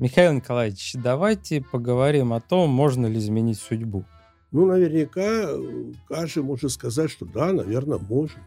[0.00, 4.06] Михаил Николаевич, давайте поговорим о том, можно ли изменить судьбу.
[4.50, 5.50] Ну, наверняка
[6.08, 8.40] каждый может сказать, что да, наверное, можно.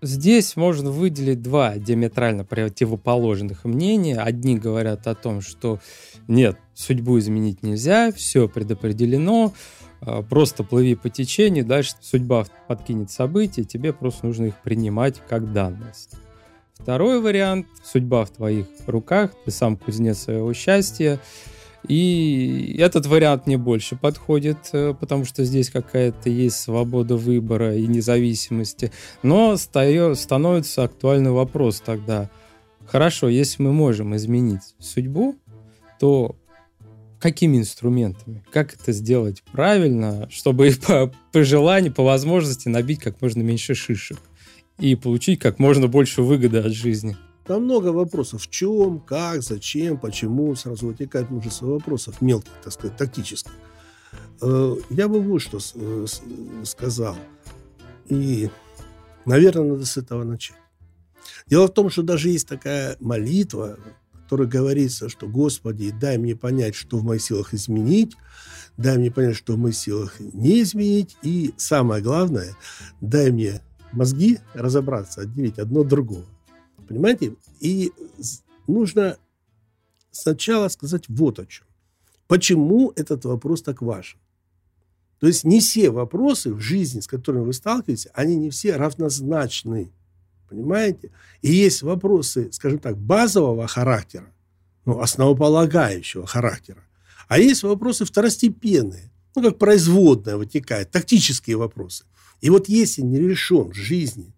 [0.00, 4.20] Здесь можно выделить два диаметрально противоположных мнения.
[4.20, 5.80] Одни говорят о том, что
[6.28, 9.54] нет, судьбу изменить нельзя, все предопределено,
[10.00, 15.52] а, просто плыви по течению, дальше судьба подкинет события, тебе просто нужно их принимать как
[15.52, 16.14] данность.
[16.78, 21.20] Второй вариант– судьба в твоих руках, ты сам кузнец своего счастья.
[21.88, 27.86] И этот вариант мне больше подходит, э, потому что здесь какая-то есть свобода выбора и
[27.86, 28.92] независимости.
[29.22, 32.28] Но становится актуальный вопрос тогда.
[32.86, 35.36] Хорошо, если мы можем изменить судьбу,
[36.00, 36.36] то
[37.20, 38.44] какими инструментами?
[38.52, 44.18] Как это сделать правильно, чтобы по, по желанию, по возможности набить как можно меньше шишек?
[44.78, 47.16] И получить как можно больше выгоды от жизни.
[47.46, 48.42] Там много вопросов.
[48.42, 50.54] В чем, как, зачем, почему.
[50.56, 53.52] Сразу вытекает множество вопросов мелких, так сказать, тактических.
[54.42, 56.06] Э, я бы вот что э,
[56.64, 57.16] сказал.
[58.08, 58.50] И,
[59.24, 60.56] наверное, надо с этого начать.
[61.46, 63.78] Дело в том, что даже есть такая молитва,
[64.12, 68.16] в которой говорится, что «Господи, дай мне понять, что в моих силах изменить,
[68.76, 72.56] дай мне понять, что в моих силах не изменить, и самое главное,
[73.00, 73.60] дай мне
[73.96, 76.24] мозги разобраться, отделить одно от другого.
[76.86, 77.34] Понимаете?
[77.60, 77.92] И
[78.66, 79.16] нужно
[80.12, 81.66] сначала сказать вот о чем.
[82.28, 84.18] Почему этот вопрос так важен?
[85.18, 89.90] То есть не все вопросы в жизни, с которыми вы сталкиваетесь, они не все равнозначны.
[90.48, 91.10] Понимаете?
[91.42, 94.26] И есть вопросы, скажем так, базового характера,
[94.84, 96.84] ну, основополагающего характера.
[97.28, 102.04] А есть вопросы второстепенные, ну, как производная вытекает, тактические вопросы.
[102.40, 104.32] И вот если не решен жизни,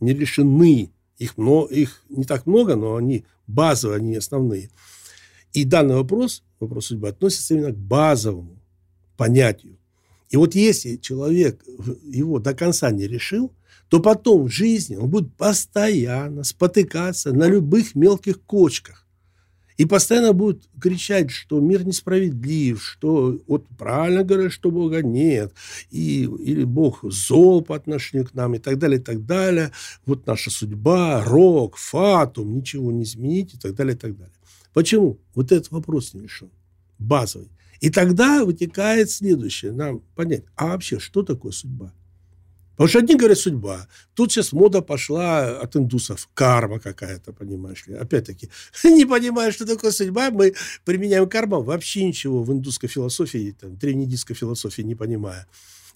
[0.00, 4.70] не решены, их, но, их не так много, но они базовые, они основные.
[5.52, 8.58] И данный вопрос, вопрос судьбы, относится именно к базовому
[9.16, 9.78] понятию.
[10.30, 11.64] И вот если человек
[12.04, 13.52] его до конца не решил,
[13.88, 19.06] то потом в жизни он будет постоянно спотыкаться на любых мелких кочках.
[19.78, 25.54] И постоянно будут кричать, что мир несправедлив, что вот правильно говорят, что Бога нет,
[25.90, 29.70] и, или Бог зол по отношению к нам, и так далее, и так далее.
[30.04, 34.34] Вот наша судьба, рок, фатум, ничего не изменить, и так далее, и так далее.
[34.74, 35.20] Почему?
[35.36, 36.50] Вот этот вопрос не решен.
[36.98, 37.48] Базовый.
[37.80, 39.70] И тогда вытекает следующее.
[39.70, 41.92] Нам понять, а вообще, что такое судьба?
[42.78, 43.88] Потому что одни говорят судьба.
[44.14, 46.28] Тут сейчас мода пошла от индусов.
[46.32, 47.94] Карма какая-то, понимаешь ли.
[47.94, 48.50] Опять-таки,
[48.84, 51.60] не понимая, что такое судьба, мы применяем карму.
[51.60, 55.48] Вообще ничего в индусской философии, там, древнеиндийской философии не понимая.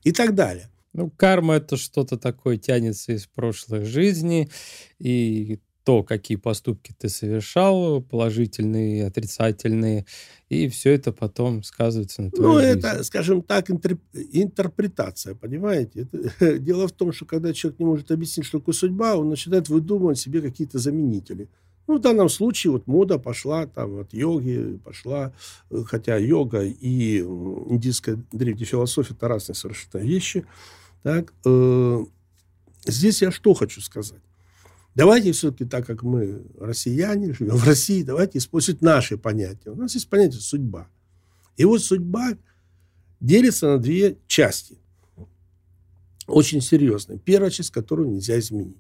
[0.03, 0.71] И так далее.
[0.93, 4.51] Ну, карма это что-то такое тянется из прошлых жизней,
[4.99, 10.07] и то, какие поступки ты совершал, положительные, отрицательные,
[10.49, 12.79] и все это потом сказывается на твоей Ну, жизни.
[12.79, 16.09] это, скажем так, интерпретация, понимаете?
[16.13, 19.69] Это, дело в том, что когда человек не может объяснить, что такое судьба, он начинает
[19.69, 21.49] выдумывать себе какие-то заменители.
[21.89, 25.33] Ну, в данном случае вот мода пошла там от йоги, пошла,
[25.71, 30.47] э, хотя йога и индийская древняя философия– это разные совершенно вещи.
[31.03, 32.05] Так, э,
[32.87, 34.21] здесь я что хочу сказать?
[34.95, 39.71] Давайте все-таки, так как мы россияне, живем в России, давайте использовать наши понятия.
[39.71, 40.89] У нас есть понятие судьба.
[41.57, 42.33] И вот судьба
[43.21, 44.79] делится на две части.
[46.27, 47.19] Очень серьезные.
[47.19, 48.77] Первая часть, которую нельзя изменить.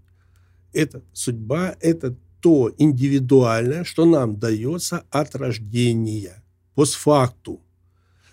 [0.72, 6.42] Это судьба, это то индивидуальное, что нам дается от рождения,
[6.74, 7.60] постфакту.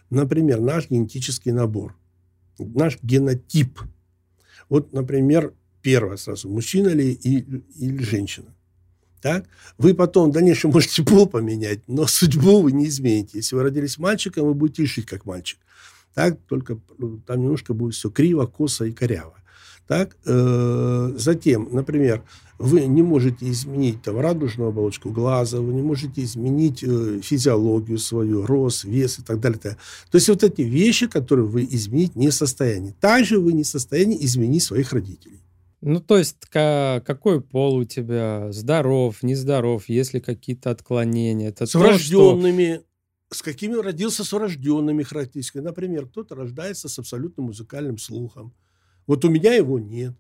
[0.10, 1.96] Например, наш генетический набор,
[2.58, 3.80] наш генотип.
[4.68, 7.40] Вот, например, первое сразу, мужчина ли и,
[7.78, 8.54] или женщина.
[9.22, 9.46] Так?
[9.78, 13.38] Вы потом в дальнейшем можете пол поменять, но судьбу вы не измените.
[13.38, 15.60] Если вы родились мальчиком, вы будете жить как мальчик.
[16.14, 16.38] Так?
[16.48, 19.36] Только ну, там немножко будет все криво, косо и коряво.
[19.88, 20.16] Так?
[20.26, 22.24] Э, затем, например,
[22.60, 28.46] вы не можете изменить там, радужную оболочку глаза, вы не можете изменить э, физиологию свою,
[28.46, 29.60] рост, вес и так далее.
[29.60, 29.78] Так.
[30.12, 32.94] То есть вот эти вещи, которые вы изменить не в состоянии.
[33.00, 35.42] Также вы не в состоянии изменить своих родителей.
[35.82, 41.50] Ну, то есть, какой пол у тебя, здоров, нездоров, есть ли какие-то отклонения?
[41.50, 42.82] Это с то, врожденными,
[43.30, 43.38] что...
[43.38, 45.64] с какими родился с врожденными характеристиками.
[45.64, 48.54] Например, кто-то рождается с абсолютно музыкальным слухом.
[49.08, 50.16] Вот у меня его нет.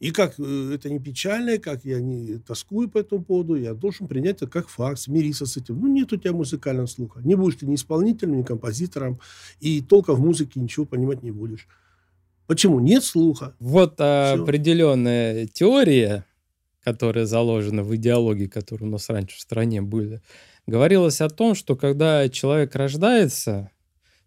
[0.00, 4.08] И как э, это не печально, как я не тоскую по этому поводу, я должен
[4.08, 5.78] принять это как факт, смириться с этим.
[5.78, 7.20] Ну, нет у тебя музыкального слуха.
[7.22, 9.20] Не будешь ты ни исполнителем, ни композитором,
[9.60, 11.68] и толком в музыке ничего понимать не будешь.
[12.50, 12.80] Почему?
[12.80, 13.54] Нет слуха.
[13.60, 14.34] Вот Все.
[14.34, 16.24] определенная теория
[16.82, 20.22] которые заложены в идеологии, которые у нас раньше в стране были,
[20.66, 23.70] говорилось о том, что когда человек рождается,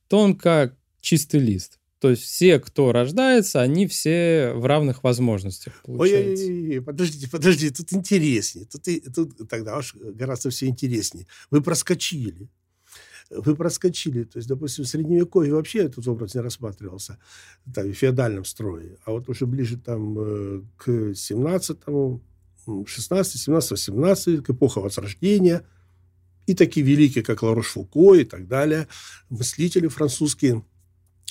[0.08, 1.80] то он как чистый лист.
[2.00, 6.46] То есть все, кто рождается, они все в равных возможностях получается.
[6.46, 8.66] Ой, ой, ой, подождите, подождите, тут интереснее.
[8.66, 8.84] Тут,
[9.16, 11.28] тут тогда уж гораздо все интереснее.
[11.50, 12.50] Вы проскочили.
[13.38, 14.24] Вы проскочили.
[14.24, 17.18] То есть, допустим, в Средневековье вообще этот образ не рассматривался
[17.74, 18.98] там, в феодальном строе.
[19.06, 21.80] А вот уже ближе там э, к 17
[22.86, 25.64] 16, 17, 18, к эпоха Возрождения,
[26.46, 28.88] и такие великие, как Ларош Фуко и так далее,
[29.30, 30.64] мыслители французские,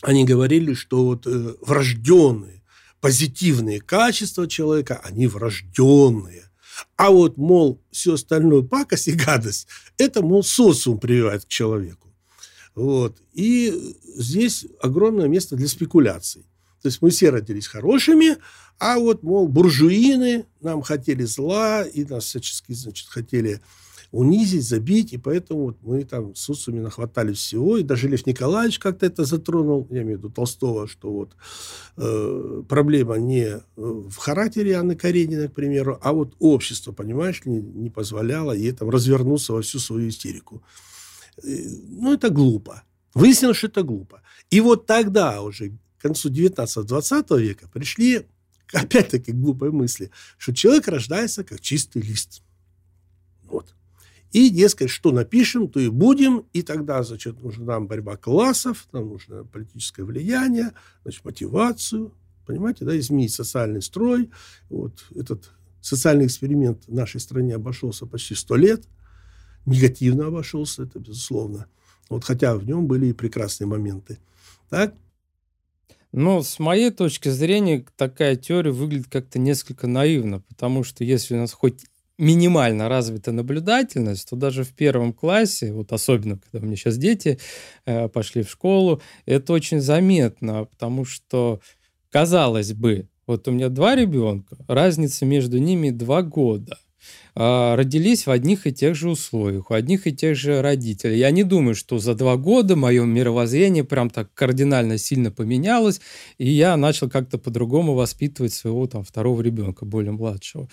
[0.03, 2.63] они говорили, что вот э, врожденные,
[3.01, 6.51] позитивные качества человека, они врожденные.
[6.97, 9.67] А вот, мол, все остальное пакость и гадость,
[9.99, 12.09] это, мол, социум прививает к человеку.
[12.75, 13.19] Вот.
[13.33, 16.47] И здесь огромное место для спекуляций.
[16.81, 18.39] То есть мы все родились хорошими,
[18.79, 23.61] а вот, мол, буржуины нам хотели зла и нас всячески, значит, хотели
[24.13, 28.79] унизить, забить, и поэтому вот мы там с Усами нахватали всего, и даже Лев Николаевич
[28.79, 31.37] как-то это затронул, я имею в виду Толстого, что вот
[31.97, 37.89] э, проблема не в характере Анны Карениной, к примеру, а вот общество, понимаешь, не, не
[37.89, 40.63] позволяло ей там развернуться во всю свою истерику.
[41.43, 41.49] Э,
[41.89, 42.83] ну, это глупо.
[43.15, 44.21] Выяснилось, что это глупо.
[44.51, 48.27] И вот тогда уже, к концу 19-20 века, пришли
[48.75, 52.43] опять-таки глупые мысли, что человек рождается как чистый лист.
[53.45, 53.75] Вот.
[54.33, 56.47] И, дескать, что напишем, то и будем.
[56.53, 62.13] И тогда, значит, нужна нам борьба классов, нам нужно политическое влияние, значит, мотивацию,
[62.47, 64.31] понимаете, да, изменить социальный строй.
[64.71, 65.53] Вот этот
[65.83, 68.85] социальный эксперимент в нашей стране обошелся почти сто лет,
[69.67, 71.67] негативно обошелся, это безусловно.
[72.09, 74.19] Вот хотя в нем были и прекрасные моменты.
[74.71, 74.95] Так?
[76.13, 81.39] Но с моей точки зрения такая теория выглядит как-то несколько наивно, потому что если у
[81.39, 81.87] нас хоть
[82.23, 87.39] минимально развита наблюдательность, то даже в первом классе, вот особенно когда у меня сейчас дети
[87.85, 91.61] э, пошли в школу, это очень заметно, потому что,
[92.11, 96.79] казалось бы, вот у меня два ребенка, разница между ними два года.
[97.35, 101.19] А, родились в одних и тех же условиях, у одних и тех же родителей.
[101.19, 106.01] Я не думаю, что за два года мое мировоззрение прям так кардинально сильно поменялось,
[106.39, 110.69] и я начал как-то по-другому воспитывать своего там второго ребенка, более младшего.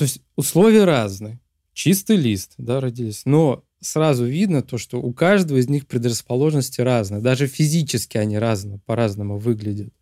[0.00, 1.38] То есть условия разные.
[1.74, 3.26] Чистый лист, да, родились.
[3.26, 7.20] Но сразу видно то, что у каждого из них предрасположенности разные.
[7.20, 9.92] Даже физически они разные, по-разному выглядят.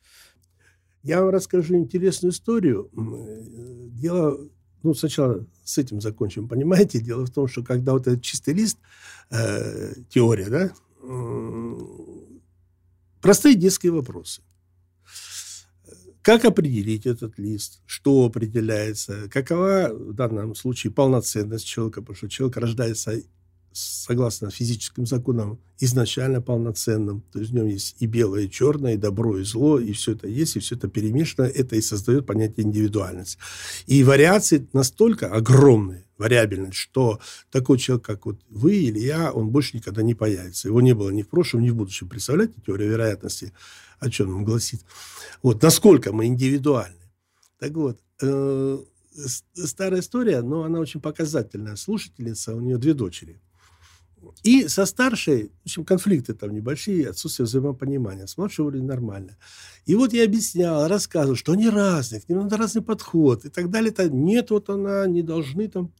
[1.02, 2.88] Я вам расскажу интересную историю.
[3.90, 4.38] Дело,
[4.84, 6.46] ну, сначала с этим закончим.
[6.46, 8.78] Понимаете, дело в том, что когда вот этот чистый лист,
[9.32, 10.70] э, теория, да,
[11.02, 11.76] э,
[13.20, 14.42] простые детские вопросы.
[16.28, 17.80] Как определить этот лист?
[17.86, 19.30] Что определяется?
[19.30, 22.02] Какова в данном случае полноценность человека?
[22.02, 23.22] Потому что человек рождается
[23.72, 27.22] согласно физическим законам, изначально полноценным.
[27.32, 30.12] То есть в нем есть и белое, и черное, и добро, и зло, и все
[30.12, 31.46] это есть, и все это перемешано.
[31.46, 33.38] Это и создает понятие индивидуальность.
[33.86, 37.20] И вариации настолько огромные, вариабельность, что
[37.50, 40.68] такой человек, как вот вы или я, он больше никогда не появится.
[40.68, 42.08] Его не было ни в прошлом, ни в будущем.
[42.08, 43.52] Представляете, теория вероятности
[44.00, 44.80] о чем нам гласит?
[45.42, 46.94] Вот, насколько мы индивидуальны.
[47.58, 48.78] Так вот, э,
[49.54, 51.76] старая история, но она очень показательная.
[51.76, 53.40] Слушательница, у нее две дочери.
[54.42, 58.26] И со старшей, в общем, конфликты там небольшие, отсутствие взаимопонимания.
[58.26, 59.36] С младшей вроде нормально.
[59.86, 63.70] И вот я объяснял, рассказывал, что они разные, к ним надо разный подход и так
[63.70, 63.92] далее.
[63.92, 64.08] -то.
[64.08, 65.92] Нет, вот она, не должны там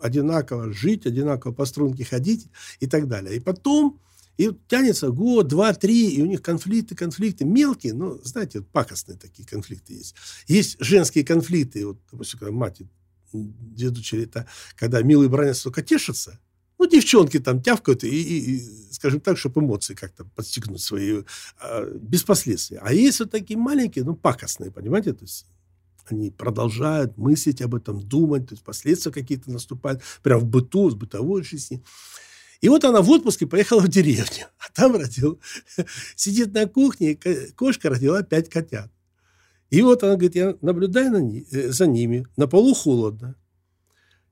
[0.00, 2.48] одинаково жить, одинаково по струнке ходить
[2.80, 3.36] и так далее.
[3.36, 4.00] И потом
[4.38, 9.46] и тянется год, два, три, и у них конфликты, конфликты мелкие, но, знаете, пакостные такие
[9.46, 10.14] конфликты есть.
[10.48, 12.82] Есть женские конфликты, вот, допустим, когда мать,
[13.32, 16.38] две дочери, это когда милый бранец только тешится,
[16.82, 18.60] ну, девчонки там тявкают, и, и, и
[18.90, 21.22] скажем так, чтобы эмоции как-то подстегнуть свои,
[21.60, 22.78] а, без последствий.
[22.82, 25.46] А есть вот такие маленькие, ну, пакостные, понимаете, то есть
[26.06, 30.96] они продолжают мыслить об этом, думать, то есть последствия какие-то наступают, прям в быту, в
[30.96, 31.84] бытовой жизни.
[32.60, 35.40] И вот она в отпуске поехала в деревню, а там родил,
[36.16, 37.16] сидит на кухне,
[37.54, 38.90] кошка родила пять котят.
[39.70, 43.36] И вот она говорит, я наблюдаю на э, за ними, на полу холодно.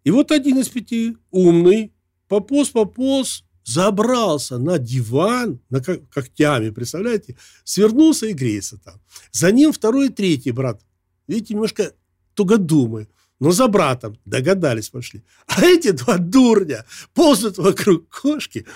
[0.02, 1.92] И вот один из пяти, умный,
[2.30, 9.00] пополз, пополз, забрался на диван, на когтями, представляете, свернулся и греется там.
[9.32, 10.80] За ним второй и третий брат.
[11.26, 11.92] Видите, немножко
[12.34, 13.08] тугодумы
[13.40, 15.22] но за братом догадались пошли.
[15.46, 16.84] А эти два дурня
[17.14, 18.66] ползут вокруг кошки,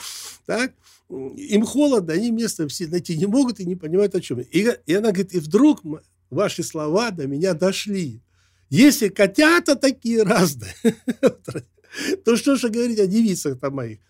[0.47, 0.73] так,
[1.11, 4.41] им холодно, они место все найти не могут и не понимают, о чем.
[4.41, 5.83] И, и она говорит, и вдруг
[6.31, 8.23] ваши слова до меня дошли.
[8.71, 10.75] Если котята такие разные,
[12.25, 14.01] то что же говорить о девицах-то моих?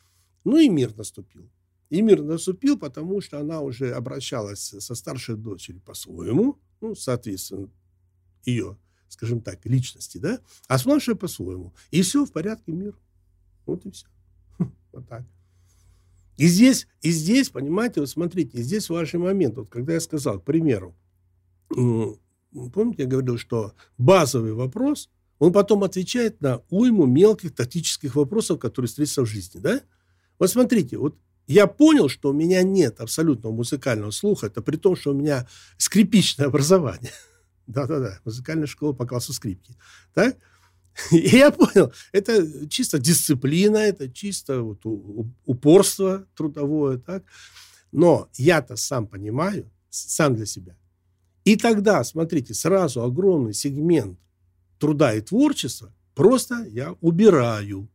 [0.45, 1.49] Ну и мир наступил.
[1.91, 7.71] И мир наступил, потому что она уже обращалась со старшей дочерью по-своему, ну, соответственно,
[8.45, 8.77] ее,
[9.09, 11.75] скажем так, личности, да, а с младшей по-своему.
[11.91, 12.99] И все в порядке, мир.
[13.67, 14.07] Вот и все.
[14.93, 15.25] Вот так.
[16.37, 19.57] И здесь, и здесь, понимаете, вот смотрите, здесь важный момент.
[19.57, 20.97] Вот когда я сказал, к примеру,
[21.69, 25.11] помните, я говорил, что базовый вопрос,
[25.45, 29.83] он потом отвечает на уйму мелких тактических вопросов, которые встретятся в жизни, да?
[30.39, 34.97] Вот смотрите, вот я понял, что у меня нет абсолютного музыкального слуха, это при том,
[34.97, 35.47] что у меня
[35.77, 37.13] скрипичное образование.
[37.67, 39.77] Да-да-да, музыкальная школа по классу скрипки.
[40.15, 40.39] Так?
[41.11, 44.81] И я понял, это чисто дисциплина, это чисто вот
[45.45, 46.97] упорство трудовое.
[46.97, 47.23] Так?
[47.93, 50.75] Но я-то сам понимаю, сам для себя.
[51.45, 54.19] И тогда, смотрите, сразу огромный сегмент
[54.85, 57.89] труда и творчества просто я убираю.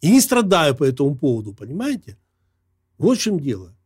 [0.00, 2.18] И не страдаю по этому поводу, понимаете?
[2.98, 3.76] Вот в чем дело.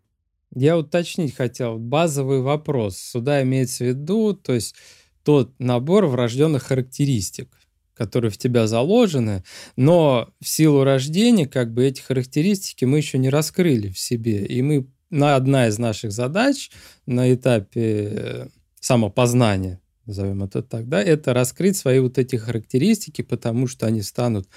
[0.55, 1.79] Я уточнить хотел.
[1.79, 2.97] Базовый вопрос.
[2.97, 4.75] Сюда имеется в виду, то есть
[5.23, 7.51] тот набор врожденных характеристик,
[7.93, 9.45] которые в тебя заложены,
[9.77, 14.47] но в силу рождения как бы эти характеристики мы еще не раскрыли в себе.
[14.47, 16.71] И мы на одна из наших задач
[17.05, 18.49] на этапе э,
[18.81, 24.49] самопознания, назовем это так, да, это раскрыть свои вот эти характеристики, потому что они станут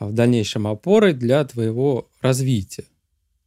[0.00, 2.86] в дальнейшем опорой для твоего развития.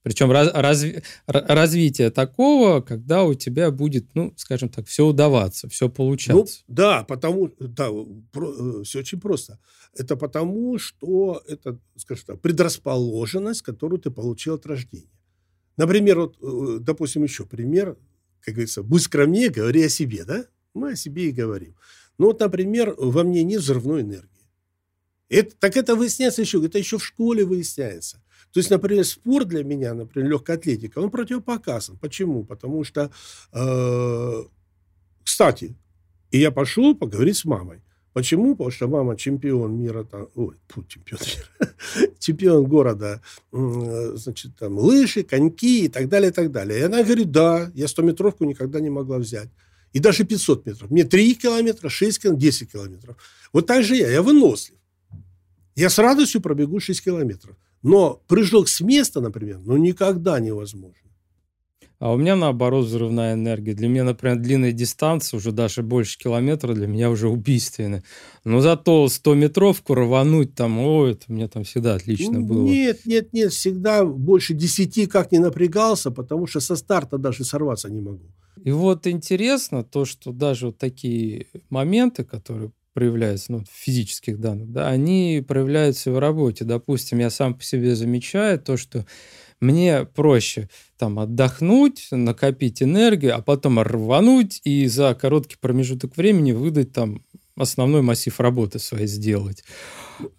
[0.03, 5.89] Причем раз, разви, развитие такого, когда у тебя будет, ну, скажем так, все удаваться, все
[5.89, 6.61] получаться.
[6.65, 7.89] Ну, да, потому, да,
[8.31, 9.59] про, э, все очень просто.
[9.93, 15.11] Это потому, что это, скажем так, предрасположенность, которую ты получил от рождения.
[15.75, 17.97] Например, вот, э, допустим, еще пример,
[18.39, 20.45] как говорится, будь скромнее, говори о себе, да?
[20.73, 21.75] Мы о себе и говорим.
[22.17, 24.29] Ну, вот, например, во мне нет взрывной энергии.
[25.29, 28.21] Это, так это выясняется еще, это еще в школе выясняется.
[28.53, 31.97] То есть, например, спорт для меня, например, легкая атлетика, он противопоказан.
[31.97, 32.43] Почему?
[32.43, 33.11] Потому что,
[33.51, 34.43] э,
[35.23, 35.75] кстати,
[36.31, 37.81] и я пошел поговорить с мамой.
[38.13, 38.55] Почему?
[38.55, 41.73] Потому что мама чемпион мира, там, ой, фу, чемпион мира,
[42.19, 43.21] чемпион города,
[43.51, 46.79] значит, там, лыжи, коньки и так далее, и так далее.
[46.79, 49.49] И она говорит, да, я 100-метровку никогда не могла взять.
[49.93, 50.91] И даже 500 метров.
[50.91, 53.17] Мне 3 километра, 6 километров, 10 километров.
[53.53, 54.77] Вот так же я, я вынослив.
[55.75, 57.55] Я с радостью пробегу 6 километров.
[57.83, 61.07] Но прыжок с места, например, ну никогда невозможно.
[61.99, 63.73] А у меня наоборот взрывная энергия.
[63.73, 68.03] Для меня, например, длинная дистанция, уже даже больше километра, для меня уже убийственная.
[68.43, 72.63] Но зато 100-метровку рвануть там, ой, это мне там всегда отлично было.
[72.63, 77.89] Нет, нет, нет, всегда больше 10 как не напрягался, потому что со старта даже сорваться
[77.89, 78.25] не могу.
[78.63, 84.87] И вот интересно то, что даже вот такие моменты, которые проявляются, ну, физических данных, да,
[84.87, 86.65] они проявляются в работе.
[86.65, 89.05] Допустим, я сам по себе замечаю то, что
[89.59, 96.91] мне проще там отдохнуть, накопить энергию, а потом рвануть и за короткий промежуток времени выдать
[96.91, 97.23] там
[97.55, 99.63] основной массив работы своей сделать.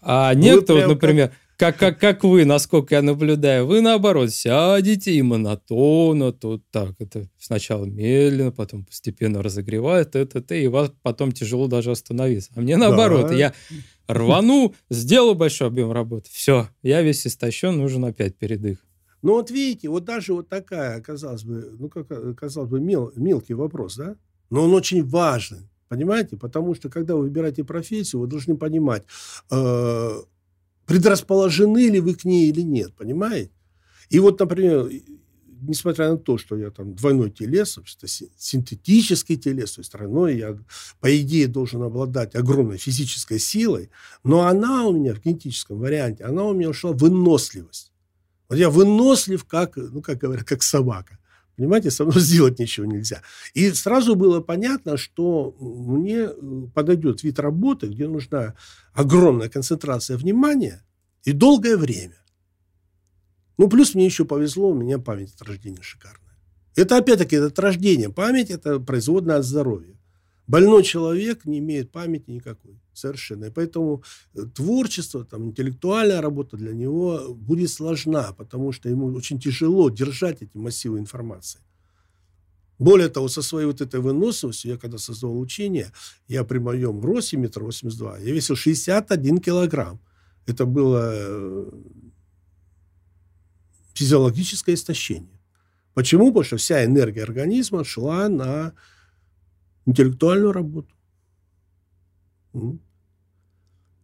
[0.01, 5.23] А некоторые, например, как как, как, как вы, насколько я наблюдаю, вы наоборот сядете и
[5.23, 11.67] монотонно, тут так, это сначала медленно, потом постепенно разогревает, это, это, и вас потом тяжело
[11.67, 12.53] даже остановиться.
[12.55, 13.35] А мне наоборот, да.
[13.35, 13.55] я
[14.07, 18.79] рвану, сделаю большой объем работы, все, я весь истощен, нужен опять передых.
[19.23, 23.55] Ну вот видите, вот даже вот такая, казалось бы, ну как казалось бы, мел, мелкий
[23.55, 24.15] вопрос, да?
[24.49, 26.37] Но он очень важный, понимаете?
[26.37, 29.03] Потому что когда вы выбираете профессию, вы должны понимать,
[29.51, 30.21] э,
[30.89, 33.51] предрасположены ли вы к ней или нет, понимаете?
[34.09, 34.91] И вот, например,
[35.61, 37.79] несмотря на то, что я там двойной телес,
[38.37, 40.59] синтетический телес, то есть тройной, я,
[41.01, 43.91] по идее, должен обладать огромной физической силой,
[44.25, 47.93] но она у меня в генетическом варианте, она у меня ушла в выносливость.
[48.49, 51.19] Вот я вынослив, как, ну, как говорят, как собака.
[51.59, 53.23] Понимаете, со мной сделать ничего нельзя.
[53.53, 58.55] И сразу было понятно, что мне э, подойдет вид работы, где нужна
[58.93, 60.85] огромная концентрация внимания
[61.25, 62.17] и долгое время.
[63.59, 66.39] Ну, плюс мне еще повезло, у меня память от рождения шикарная.
[66.77, 68.09] Это опять-таки, это от рождения.
[68.09, 69.98] Память– это производная от здоровья.
[70.49, 72.81] Больной человек не имеет памяти никакой.
[72.95, 73.45] Совершенно.
[73.45, 74.03] И поэтому
[74.35, 80.43] э, творчество, там, интеллектуальная работа для него будет сложна, потому что ему очень тяжело держать
[80.43, 81.61] эти массивы информации.
[82.79, 85.93] Более того, со своей вот этой выносливостью, я когда создавал учение,
[86.29, 90.01] я при моем росте, метр восемьдесят два, я весил 61 килограмм.
[90.47, 91.71] Это было э,
[93.93, 95.41] физиологическое истощение.
[95.93, 96.29] Почему?
[96.29, 98.73] Потому что вся энергия организма шла на
[99.89, 100.95] интеллектуальную работу.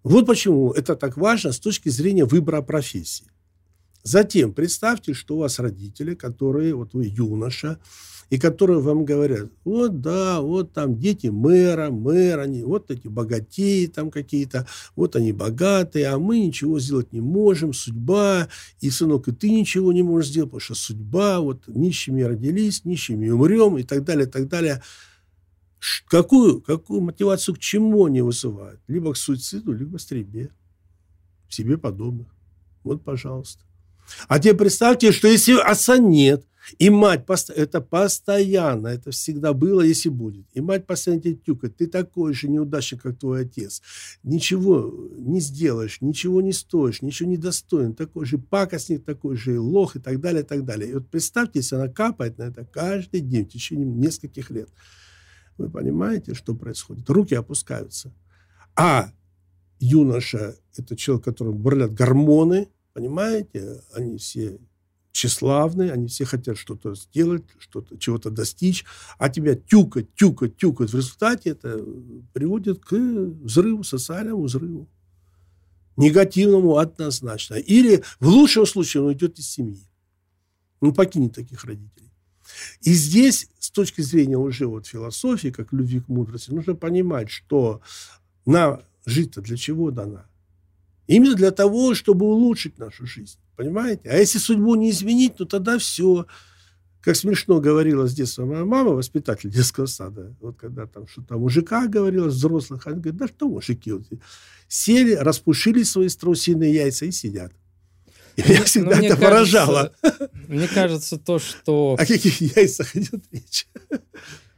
[0.02, 3.30] Вот почему это так важно с точки зрения выбора профессии.
[4.02, 7.78] Затем представьте, что у вас родители, которые, вот вы юноша,
[8.30, 13.86] и которые вам говорят, вот да, вот там дети мэра, мэр, они, вот эти богатеи
[13.86, 18.48] там какие-то, вот они богатые, а мы ничего сделать не можем, судьба,
[18.80, 23.28] и, сынок, и ты ничего не можешь сделать, потому что судьба, вот нищими родились, нищими
[23.28, 24.82] умрем, и так далее, и так далее.
[26.08, 28.80] Какую, какую мотивацию к чему они вызывают?
[28.88, 30.50] Либо к суициду, либо к стрельбе.
[31.48, 32.28] Себе подобных.
[32.82, 33.62] Вот, пожалуйста.
[34.28, 36.44] А теперь представьте, что если отца нет,
[36.78, 37.24] и мать,
[37.54, 40.46] это постоянно, это всегда было, если будет.
[40.54, 43.82] И мать постоянно тебе тюкает, ты такой же неудачник, как твой отец.
[44.22, 47.94] Ничего не сделаешь, ничего не стоишь, ничего не достоин.
[47.94, 50.90] Такой же пакостник, такой же лох и так далее, и так далее.
[50.90, 54.70] И вот представьте, если она капает на это каждый день в течение нескольких лет.
[55.56, 57.08] Вы понимаете, что происходит?
[57.08, 58.12] Руки опускаются.
[58.76, 59.12] А
[59.78, 63.82] юноша– это человек, которому бурлят гормоны, понимаете?
[63.92, 64.58] Они все
[65.12, 68.84] тщеславные, они все хотят что-то сделать, что-то, чего-то достичь,
[69.16, 70.90] а тебя тюкать, тюкать, тюкать.
[70.90, 71.84] В результате это
[72.32, 74.88] приводит к взрыву, социальному взрыву.
[75.96, 77.54] Негативному однозначно.
[77.54, 79.88] Или в лучшем случае он уйдет из семьи.
[80.80, 82.10] Он покинет таких родителей.
[82.82, 87.80] И здесь, с точки зрения уже вот философии, как любви к мудрости, нужно понимать, что
[88.46, 90.26] на жить-то для чего дана?
[91.06, 93.38] Именно для того, чтобы улучшить нашу жизнь.
[93.56, 94.08] Понимаете?
[94.08, 96.26] А если судьбу не изменить, то тогда все.
[97.00, 101.86] Как смешно говорила с детства моя мама, воспитатель детского сада, вот когда там что-то мужика
[101.86, 104.06] говорила, взрослых, она говорит, да что мужики, вот,
[104.68, 107.52] сели, распушили свои страусиные яйца и сидят.
[108.36, 109.92] И меня ну, всегда это кажется, поражало.
[110.48, 111.96] Мне кажется, то, что...
[111.98, 113.66] О каких яйцах идет речь?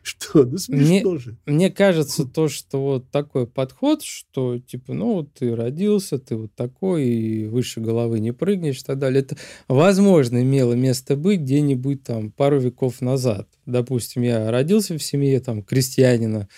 [0.07, 0.45] Что?
[0.45, 1.37] Ну, смешно мне, же.
[1.47, 6.55] Мне кажется, то, что вот такой подход, что, типа, ну, вот ты родился, ты вот
[6.55, 9.23] такой, и выше головы не прыгнешь и так далее.
[9.23, 13.49] Это, возможно, имело место быть где-нибудь там пару веков назад.
[13.67, 16.49] Допустим, я родился в семье там крестьянина,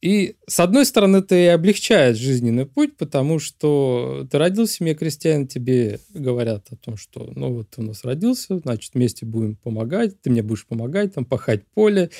[0.00, 5.48] и, с одной стороны, и облегчает жизненный путь, потому что ты родился в семье крестьян,
[5.48, 10.20] тебе говорят о том, что, ну, вот ты у нас родился, значит, вместе будем помогать,
[10.22, 12.10] ты мне будешь помогать, там, пахать поле.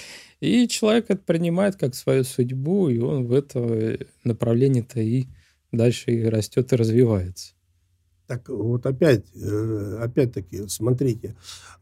[0.40, 5.26] И человек это принимает как свою судьбу, и он в это направлении-то и
[5.70, 7.54] дальше и растет и развивается.
[8.26, 11.36] Так вот опять, э, опять-таки, смотрите,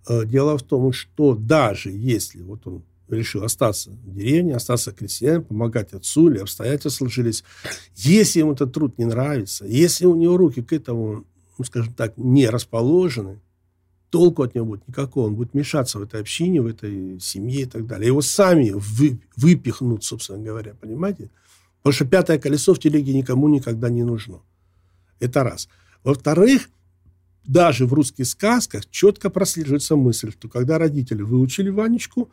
[0.09, 5.45] э, дело в том, что даже если вот он решил остаться в деревне, остаться крестьянином,
[5.45, 7.45] помогать отцу, или обстоятельства сложились.
[7.95, 11.25] Если ему этот труд не нравится, если у него руки к этому,
[11.59, 13.41] ну, скажем так, не расположены,
[14.11, 15.27] толку от него будет никакого.
[15.27, 18.09] Он будет мешаться в этой общине, в этой семье и так далее.
[18.09, 21.31] Его сами вы, выпихнут, собственно говоря, понимаете?
[21.83, 24.41] Потому что пятое колесо в телеге никому никогда не нужно.
[25.21, 25.69] Это раз.
[26.03, 26.69] Во-вторых,
[27.45, 32.31] даже в русских сказках четко прослеживается мысль, что когда родители выучили Ванечку,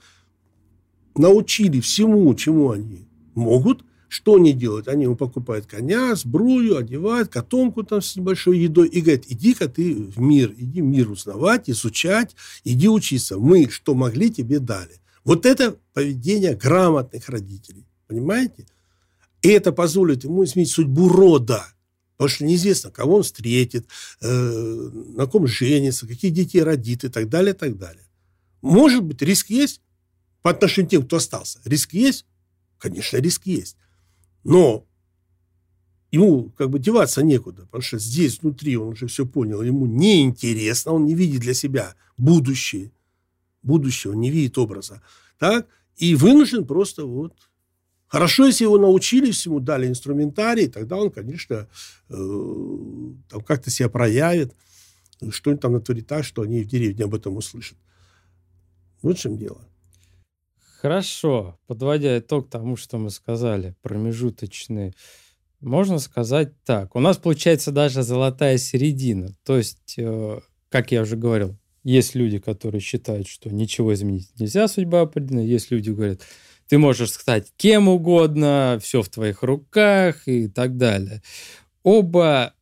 [1.15, 4.87] научили всему, чему они могут, что они делают?
[4.87, 9.95] Они ему покупают коня, сбрую, одевают, котомку там с небольшой едой и говорят, иди-ка ты
[9.95, 13.39] в мир, иди мир узнавать, изучать, иди учиться.
[13.39, 14.99] Мы, что могли, тебе дали.
[15.23, 17.85] Вот это поведение грамотных родителей.
[18.07, 18.67] Понимаете?
[19.41, 21.65] И это позволит ему изменить судьбу рода.
[22.17, 23.87] Потому что неизвестно, кого он встретит,
[24.21, 28.05] э, на ком женится, каких детей родит и так далее, и так далее.
[28.61, 29.81] Может быть, риск есть,
[30.43, 31.59] по отношению к тем, кто остался.
[31.65, 32.27] Риск есть?
[32.77, 33.77] Конечно, риск есть.
[34.43, 34.85] Но
[36.11, 40.91] ему как бы деваться некуда, потому что здесь внутри он уже все понял, ему неинтересно,
[40.91, 42.91] он не видит для себя будущее,
[43.63, 45.01] будущего, не видит образа.
[45.39, 45.67] Так?
[45.95, 47.33] И вынужден просто вот
[48.13, 51.67] Хорошо, если его научили всему, дали инструментарий, тогда он, конечно,
[52.09, 52.13] э,
[53.27, 54.53] там как-то себя проявит,
[55.31, 57.75] что-нибудь там натворит так, что они в деревне об этом услышат.
[59.01, 59.67] Вот в чем дело.
[60.83, 61.57] Хорошо.
[61.65, 64.93] Подводя итог тому, что мы сказали, промежуточный,
[65.61, 66.93] можно сказать так.
[66.97, 69.33] У нас получается даже золотая середина.
[69.45, 74.67] То есть, э, как я уже говорил, есть люди, которые считают, что ничего изменить нельзя,
[74.67, 75.41] судьба определена.
[75.41, 76.19] Есть люди, говорят,
[76.67, 81.21] ты можешь стать кем угодно, все в твоих руках и так далее.
[81.83, 82.55] Оба,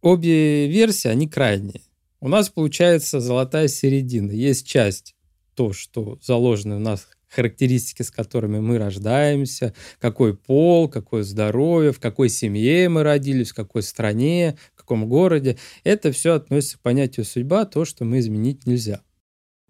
[0.00, 1.82] обе версии, они крайние.
[2.18, 4.32] У нас получается золотая середина.
[4.32, 5.14] Есть часть,
[5.54, 12.00] то, что заложено у нас характеристики, с которыми мы рождаемся, какой пол, какое здоровье, в
[12.00, 15.56] какой семье мы родились, в какой стране, в каком городе.
[15.84, 19.02] Это все относится к понятию судьба, то, что мы изменить нельзя.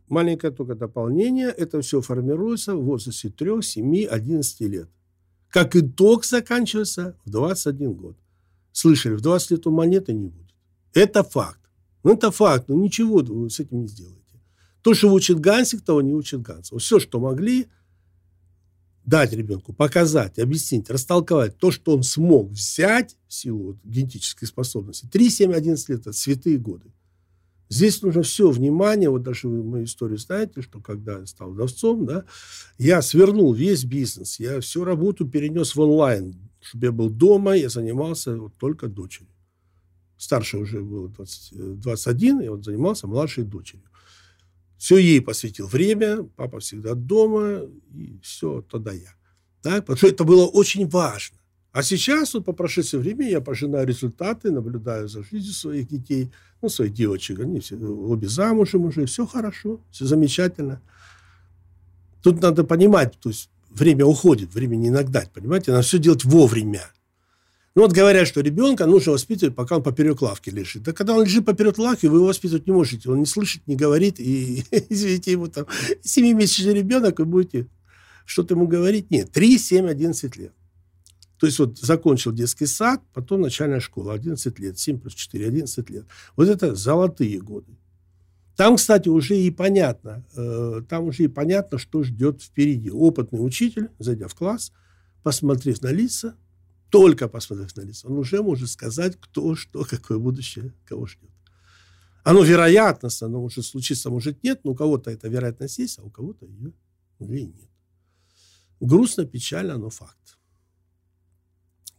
[0.08, 1.48] Маленькое только дополнение.
[1.48, 4.88] Это все формируется в возрасте 3, 7, 11 лет.
[5.48, 8.16] Как итог заканчивается в 21 год.
[8.72, 10.54] Слышали, в 20 лет у монеты не будет.
[10.94, 11.60] Это факт.
[12.02, 14.19] Ну, это факт, но ничего вы с этим не сделаете.
[14.82, 16.70] То, что учит Гансик, того не учит Ганс.
[16.70, 17.66] Все, что могли
[19.04, 25.08] дать ребенку, показать, объяснить, растолковать то, что он смог взять в силу вот, генетической способности.
[25.10, 26.92] 3, 7, 11 лет– это святые годы.
[27.68, 32.04] Здесь нужно все внимание, вот даже вы мою историю знаете, что когда я стал вдовцом,
[32.04, 32.24] да,
[32.78, 37.68] я свернул весь бизнес, я всю работу перенес в онлайн, чтобы я был дома, я
[37.68, 39.32] занимался вот только дочерью.
[40.16, 43.89] Старшая уже было 20, 21, я вот занимался младшей дочерью.
[44.80, 49.14] Все ей посвятил время, папа всегда дома, и все, тогда я.
[49.60, 49.84] Так?
[49.84, 51.36] Потому что это было очень важно.
[51.72, 56.30] А сейчас, вот по прошествии времени, я пожинаю результаты, наблюдаю за жизнью своих детей,
[56.62, 60.80] ну, своих девочек, они все, обе замужем уже, все хорошо, все замечательно.
[62.22, 66.90] Тут надо понимать, то есть время уходит, время не нагнать, понимаете, надо все делать вовремя.
[67.80, 70.82] Ну, вот говорят, что ребенка нужно воспитывать, пока он поперек лавки лежит.
[70.82, 73.08] Да когда он лежит поперек лавки, вы его воспитывать не можете.
[73.08, 75.64] Он не слышит, не говорит, и, извините, ему там
[76.02, 77.68] семимесячный ребенок, вы будете
[78.26, 79.10] что-то ему говорить.
[79.10, 80.52] Нет, 3, 7, 11 лет.
[81.38, 85.88] То есть вот закончил детский сад, потом начальная школа, 11 лет, 7 плюс 4, 11
[85.88, 86.04] лет.
[86.36, 87.78] Вот это золотые годы.
[88.56, 92.90] Там, кстати, уже и понятно, э, там уже и понятно, что ждет впереди.
[92.90, 94.70] Опытный учитель, зайдя в класс,
[95.22, 96.36] посмотрев на лица,
[96.90, 101.30] только посмотрев на лица, он уже может сказать, кто, что, какое будущее, кого ждет.
[102.22, 106.10] Оно вероятность, оно может случиться, может нет, но у кого-то эта вероятность есть, а у
[106.10, 106.72] кого-то ее
[107.18, 107.70] уже и нет.
[108.80, 110.38] Грустно, печально, но факт.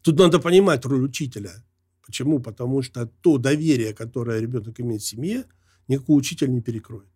[0.04, 1.63] Тут надо понимать роль учителя.
[2.06, 2.39] Почему?
[2.39, 5.45] Потому что то доверие, которое ребенок имеет в семье,
[5.88, 7.08] никакой учитель не перекроет.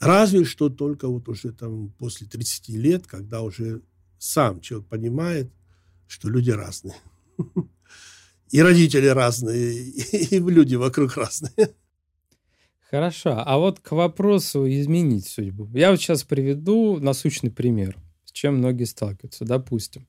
[0.00, 3.82] Разве что только вот уже там после 30 лет, когда уже
[4.18, 5.52] сам человек понимает,
[6.10, 6.96] что люди разные.
[8.50, 11.70] И родители разные, и люди вокруг разные.
[12.90, 13.40] Хорошо.
[13.46, 15.70] А вот к вопросу изменить судьбу.
[15.72, 19.44] Я вот сейчас приведу насущный пример, с чем многие сталкиваются.
[19.44, 20.08] Допустим,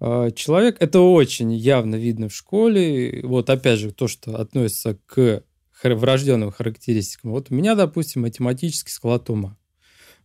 [0.00, 5.44] э, человек, это очень явно видно в школе, вот опять же то, что относится к
[5.84, 7.32] врожденным характеристикам.
[7.32, 9.58] Вот у меня, допустим, математический склад ума.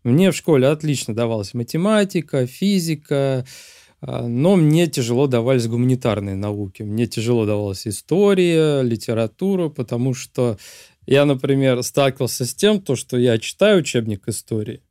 [0.04, 3.46] Мне в школе отлично давалась математика, физика,
[4.06, 6.84] но мне тяжело давались гуманитарные науки.
[6.84, 10.58] Мне тяжело давалась история, литература, потому что
[11.06, 14.82] я, например, сталкивался с тем, то, что я читаю учебник истории.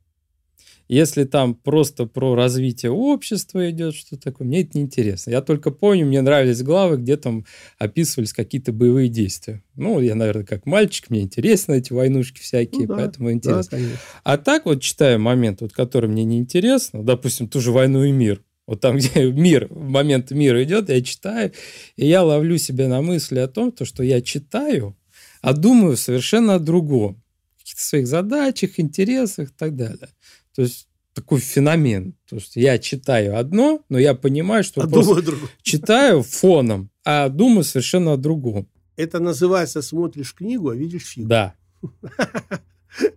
[0.89, 5.31] Если там просто про развитие общества идет, что такое, мне это неинтересно.
[5.31, 7.45] Я только помню, мне нравились главы, где там
[7.77, 9.63] описывались какие-то боевые действия.
[9.75, 13.77] Ну, я, наверное, как мальчик, мне интересно эти войнушки всякие, ну, да, поэтому интересно.
[13.77, 13.85] Да,
[14.23, 18.43] а так вот читаю момент, вот, который мне неинтересно, допустим, ту же «Войну и мир»,
[18.67, 21.51] вот там, где мир, в момент мира идет, я читаю,
[21.95, 24.95] и я ловлю себя на мысли о том, то, что я читаю,
[25.41, 27.21] а думаю совершенно о другом.
[27.59, 30.09] Каких-то своих задачах, интересах и так далее.
[30.55, 32.15] То есть такой феномен.
[32.27, 37.63] То есть я читаю одно, но я понимаю, что а просто читаю фоном, а думаю
[37.63, 38.67] совершенно о другом.
[38.95, 41.27] Это называется смотришь книгу, а видишь фильм.
[41.27, 41.55] Да.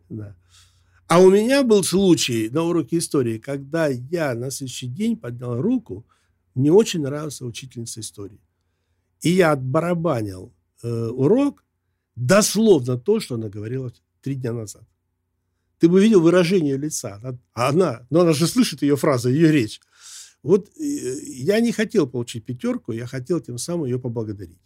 [0.08, 0.34] Да.
[1.08, 6.04] А у меня был случай на уроке истории, когда я на следующий день поднял руку,
[6.54, 8.40] мне очень нравился учительница истории.
[9.20, 11.64] И я отбарабанил э, урок
[12.16, 14.82] дословно то, что она говорила три дня назад.
[15.78, 17.20] Ты бы видел выражение лица.
[17.52, 19.80] А она, но она же слышит ее фразу, ее речь.
[20.42, 24.60] Вот э, я не хотел получить пятерку, я хотел тем самым ее поблагодарить.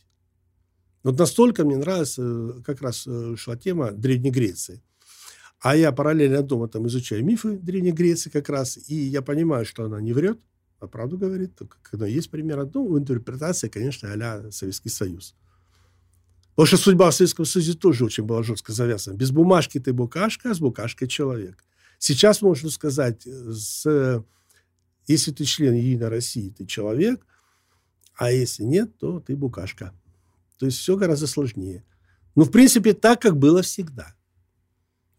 [1.03, 4.83] Вот настолько мне нравится, э, как раз э, шла тема Древней Греции.
[5.61, 9.85] А я параллельно дома там изучаю мифы Древней Греции как раз, и я понимаю, что
[9.85, 10.41] она не врет,
[10.79, 12.67] а правду говорит, когда есть пример.
[12.73, 15.35] Ну, в интерпретации, конечно, а Советский Союз.
[16.51, 19.17] Потому что судьба в Советском Союзе тоже очень была жестко завязана.
[19.17, 21.63] Без бумажки ты букашка, а с букашкой человек.
[21.99, 24.25] Сейчас можно сказать, с,
[25.07, 27.27] если ты член Единой России, ты человек,
[28.17, 29.93] а если нет, то ты букашка.
[30.59, 31.85] То есть все гораздо сложнее.
[32.35, 34.15] Ну, в принципе, так, как было всегда–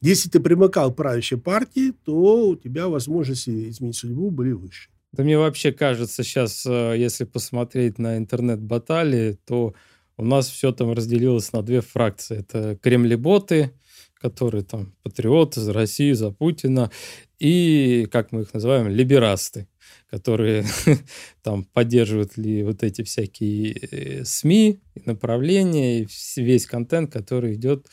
[0.02, 4.90] если ты примыкал к правящей партии, то у тебя возможности изменить судьбу были выше.
[5.12, 9.76] Да мне вообще кажется, сейчас, э, если посмотреть на интернет-баталии, то
[10.18, 12.40] у нас все там разделилось на две фракции.
[12.40, 13.72] Это кремлеботы,
[14.14, 16.92] которые там патриоты за Россию, за Путина,
[17.40, 19.68] и, как мы их называем, либерасты,
[20.10, 20.64] которые
[21.44, 27.88] там поддерживают ли вот эти всякие э, СМИ, направления, и весь контент, который идет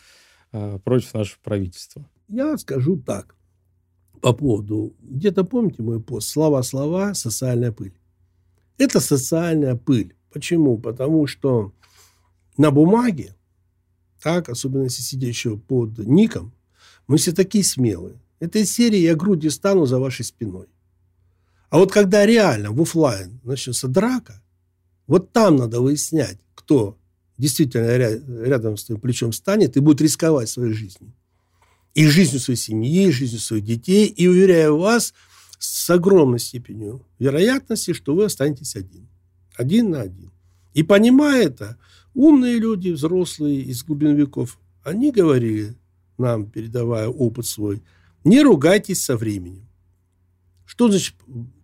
[0.51, 2.09] против нашего правительства?
[2.29, 3.35] Я скажу так.
[4.21, 7.95] по поводу, где-то помните мой пост, слова-слова, социальная пыль.
[8.77, 10.15] Это социальная пыль.
[10.33, 10.79] Почему?
[10.79, 11.73] Потому что
[12.57, 13.35] на бумаге,
[14.23, 16.53] так, особенно если сидя еще под ником,
[17.07, 18.21] мы все такие смелые.
[18.41, 20.67] Этой серии я грудью стану за вашей спиной.
[21.71, 24.43] А вот когда реально в офлайн начнется драка,
[25.07, 26.98] вот там надо выяснять, кто
[27.39, 27.97] действительно
[28.45, 31.13] рядом с твоим плечом станет и будет рисковать своей жизнью.
[31.95, 34.07] И жизнью своей семьи, и жизнью своих детей.
[34.07, 35.15] И уверяю вас
[35.59, 39.09] с огромной степенью вероятности, что вы останетесь один.
[39.57, 40.31] Один на один.
[40.75, 41.79] И понимая это,
[42.15, 45.75] умные люди, взрослые из глубин веков, они говорили
[46.19, 47.83] нам, передавая опыт свой,
[48.25, 49.67] не ругайтесь со временем.
[50.67, 51.15] Что значит,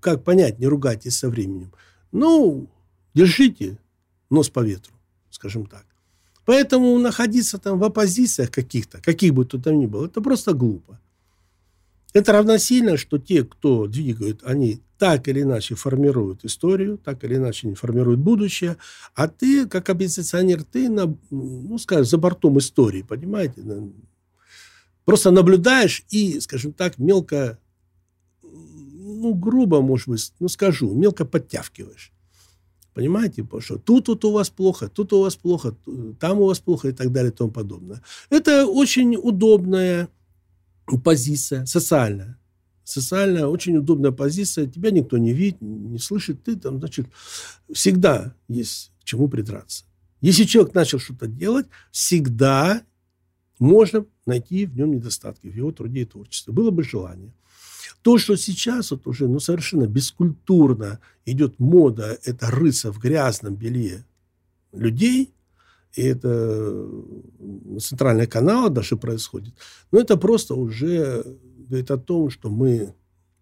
[0.01, 1.73] как понять, не ругайтесь со временем?
[2.11, 2.71] Ну,
[3.13, 3.79] держите
[4.31, 4.94] нос по ветру,
[5.35, 5.85] скажем так.
[6.45, 11.01] Поэтому находиться там в оппозициях каких-то, каких бы то там ни было, это просто глупо.
[12.13, 17.67] Это равносильно, что те, кто двигают, они так или иначе формируют историю, так или иначе
[17.67, 18.77] они формируют будущее,
[19.15, 23.63] а ты, как оппозиционер, ты, на, ну, скажем, за бортом истории, понимаете?
[25.05, 27.59] Просто наблюдаешь и, скажем так, мелко
[28.43, 32.14] ну, грубо, может быть, ну, скажу, мелко подтягиваешь.
[32.95, 35.77] Понимаете, потому что тут вот у вас плохо, тут у вас плохо,
[36.21, 38.03] там у вас плохо и так далее и тому подобное.
[38.31, 40.09] Это очень удобная
[41.03, 42.39] позиция, социальная.
[42.85, 44.67] Социальная, очень удобная позиция.
[44.67, 46.45] Тебя никто не видит, не слышит.
[46.45, 47.07] Ты там, значит,
[47.73, 49.85] всегда есть к чему придраться.
[50.21, 52.83] Если человек начал что-то делать, всегда
[53.59, 56.53] можно найти в нем недостатки, в его труде и творчестве.
[56.53, 57.33] Было бы желание.
[58.05, 64.05] То, что сейчас вот уже ну, совершенно бескультурно идет мода, это рыться в грязном белье
[64.73, 65.33] людей,
[65.95, 66.87] и это
[67.39, 69.55] на центральный канал даже происходит,
[69.91, 71.25] но это просто уже
[71.67, 72.95] говорит о том, что мы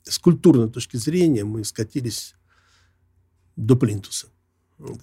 [0.05, 2.37] с культурной точки зрения мы скатились
[3.57, 4.29] до плинтуса.
[4.79, 5.03] Вот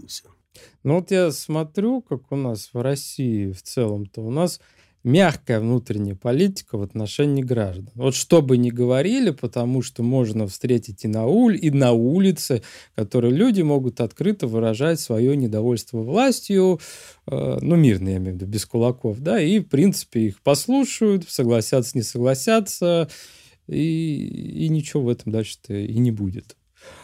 [0.84, 4.62] Ну вот я смотрю, как у нас в России в целом-то, у нас
[5.04, 7.90] мягкая внутренняя политика в отношении граждан.
[7.96, 12.64] Вот что бы ни говорили, потому что можно встретить и на, уль, и на улице,
[12.96, 16.80] которые люди могут открыто выражать свое недовольство властью,
[17.28, 21.30] э, ну, мирно, я имею в виду, без кулаков, да, и, в принципе, их послушают,
[21.30, 23.10] согласятся, не согласятся,
[23.68, 26.58] и, и ничего в этом дальше-то и не будет.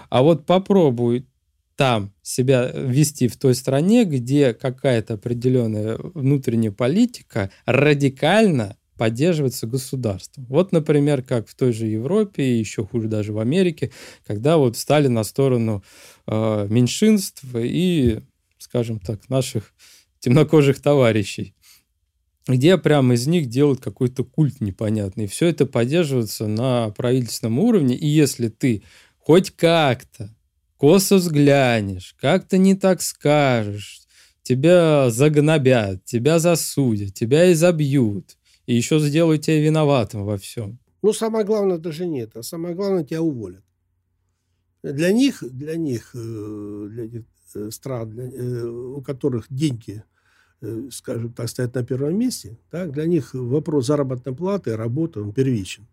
[0.10, 1.28] А вот попробуй
[1.76, 10.46] там себя вести в той стране, где какая-то определенная внутренняя политика радикально поддерживается государством.
[10.46, 13.92] Вот, например, как в той же Европе, и еще хуже даже в Америке,
[14.26, 15.84] когда вот встали на сторону
[16.28, 18.20] э, меньшинств и,
[18.58, 19.74] скажем так, наших
[20.20, 21.54] темнокожих товарищей,
[22.48, 25.28] где прямо из них делают какой-то культ непонятный.
[25.28, 28.84] Все это поддерживается на правительственном уровне, и если ты
[29.18, 30.34] хоть как-то
[30.78, 34.02] косо взглянешь, как-то не так скажешь,
[34.44, 40.80] тебя загнобят, тебя засудят, тебя изобьют, и еще сделают тебя виноватым во всем.
[41.02, 43.64] Ну, самое главное даже не это, самое главное тебя уволят.
[44.84, 47.24] Для них, для них, э, для этих
[47.56, 50.04] э, стран, для, э, у которых деньги,
[50.90, 55.86] скажем так, стоят на первом месте, так, для них вопрос заработной платы, работы, он первичен.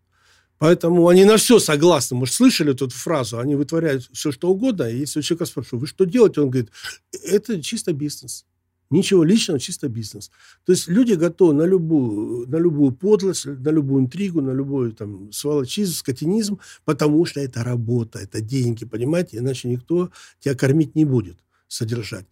[0.62, 2.16] Поэтому они на все согласны.
[2.16, 3.40] Может, слышали эту фразу?
[3.40, 4.85] Они вытворяют все, что угодно.
[4.85, 6.40] И если у человека спрашивают, вы что делаете?
[6.40, 6.70] Он говорит,
[7.11, 8.46] это чисто бизнес.
[8.88, 10.31] Ничего личного, чисто бизнес.
[10.64, 15.33] То есть люди готовы на любую, на любую подлость, на любую интригу, на любой там,
[15.33, 19.38] сволочизм, скотинизм, потому что это работа, это деньги, понимаете?
[19.38, 22.27] Иначе никто тебя кормить не будет, содержать.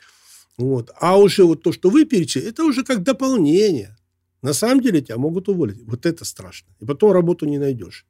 [0.56, 0.92] Вот.
[1.00, 3.96] А уже вот то, что вы перечислили, это уже как дополнение.
[4.40, 5.82] На самом деле тебя могут уволить.
[5.84, 6.68] Вот это страшно.
[6.78, 8.06] И потом работу не найдешь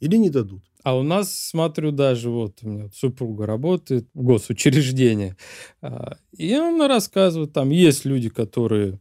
[0.00, 0.62] или не дадут.
[0.82, 5.36] А у нас, смотрю, даже вот у меня супруга работает в госучреждении,
[5.80, 9.00] а, и она рассказывает, там есть люди, которые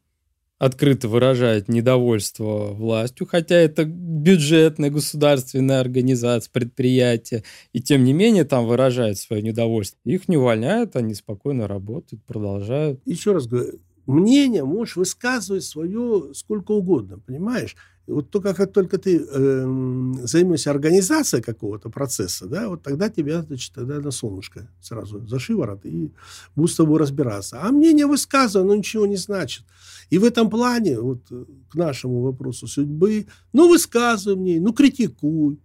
[0.60, 8.66] открыто выражают недовольство властью, хотя это бюджетная государственная организация, предприятие, и тем не менее там
[8.66, 10.00] выражают свое недовольство.
[10.06, 13.02] Их не увольняют, они спокойно работают, продолжают.
[13.06, 17.76] Еще раз говорю, мнение можешь высказывать свое сколько угодно, понимаешь?
[18.06, 23.74] Вот только как только ты э, займешься организацией какого-то процесса, да, вот тогда тебя, значит,
[23.74, 26.12] тогда на солнышко сразу за шиворот и
[26.54, 27.62] будут с тобой разбираться.
[27.62, 29.64] А мнение высказано, но ничего не значит.
[30.10, 35.60] И в этом плане, вот э, к нашему вопросу судьбы, ну, высказывай мне, ну, критикуй,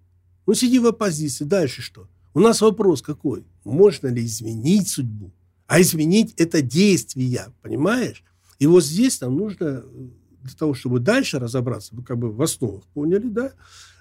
[0.47, 1.45] ну, сиди в оппозиции.
[1.45, 2.09] Дальше что?
[2.35, 3.45] У нас вопрос какой?
[3.65, 5.33] Можно ли изменить судьбу?
[5.67, 8.23] А изменить– это действия, понимаешь?
[8.61, 10.09] И вот здесь нам нужно э,
[10.43, 13.53] для того, чтобы дальше разобраться, вы как бы в основах поняли, да,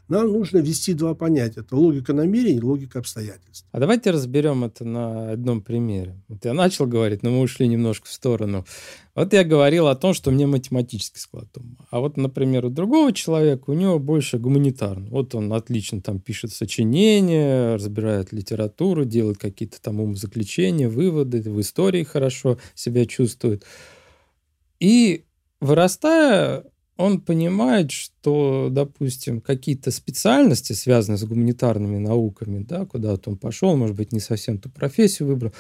[0.08, 1.62] нам нужно ввести два понятия.
[1.62, 3.68] Это логика намерений логика обстоятельств.
[3.72, 6.16] А давайте разберем это на одном примере.
[6.30, 8.66] Вот я начал говорить, но мы ушли немножко в сторону.
[9.16, 11.88] Вот я говорил о том, что мне математический склад ума.
[11.92, 15.10] А вот, например, у другого человека, у него больше гуманитарно.
[15.10, 22.04] Вот он отлично там пишет сочинения, разбирает литературу, делает какие-то там умозаключения, выводы, в истории
[22.04, 23.66] хорошо себя чувствует.
[24.80, 25.26] И
[25.60, 26.64] вырастая,
[26.98, 33.96] он понимает, что, допустим, какие-то специальности, связанные с гуманитарными науками, да, куда-то он пошел, может
[33.96, 35.54] быть, не совсем ту профессию выбрал,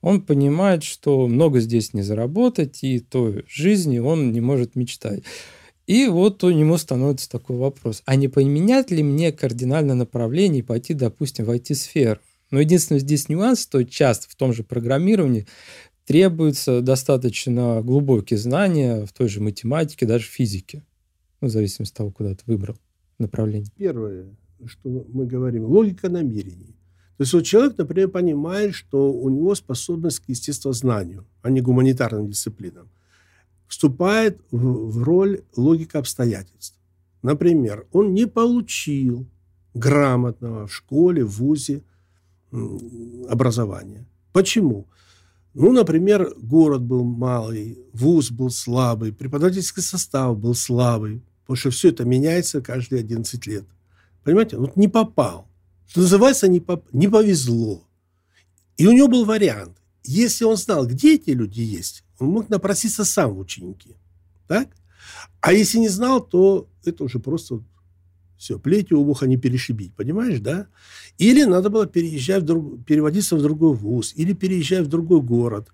[0.00, 5.24] он понимает, что много здесь не заработать, и той жизни он не может мечтать.
[5.86, 10.62] И вот у него становится такой вопрос, а не поменять ли мне кардинально направление и
[10.62, 12.20] пойти, допустим, в IT-сферу?
[12.50, 15.46] Но единственный здесь нюанс, что часто в том же программировании
[16.06, 20.84] требуются достаточно глубокие знания в той же математике, даже физике,
[21.40, 22.76] ну, в зависимости от того, куда ты выбрал
[23.18, 23.70] направление.
[23.76, 24.26] Первое,
[24.66, 26.76] что мы говорим, логика намерений.
[27.16, 32.28] То есть вот человек, например, понимает, что у него способность к естествознанию, а не гуманитарным
[32.28, 32.90] дисциплинам,
[33.68, 36.78] вступает в, в роль логика обстоятельств.
[37.22, 39.26] Например, он не получил
[39.74, 41.82] грамотного в школе, в ВУЗе
[43.28, 44.06] образования.
[44.32, 44.86] Почему?
[45.54, 51.90] Ну, например, город был малый, вуз был слабый, преподавательский состав был слабый, потому что все
[51.90, 53.64] это меняется каждые 11 лет.
[54.24, 54.56] Понимаете?
[54.56, 55.48] Вот не попал.
[55.86, 56.88] Что называется, не, поп...
[56.92, 57.86] не повезло.
[58.76, 59.78] И у него был вариант.
[60.02, 63.96] Если он знал, где эти люди есть, он мог напроситься сам в ученики.
[64.48, 64.68] Так?
[65.40, 67.62] А если не знал, то это уже просто
[68.36, 70.66] все, плетью у уха не перешибить, понимаешь, да?
[71.18, 75.68] Или надо было переезжать в друг, переводиться в другой вуз, или переезжать в другой город.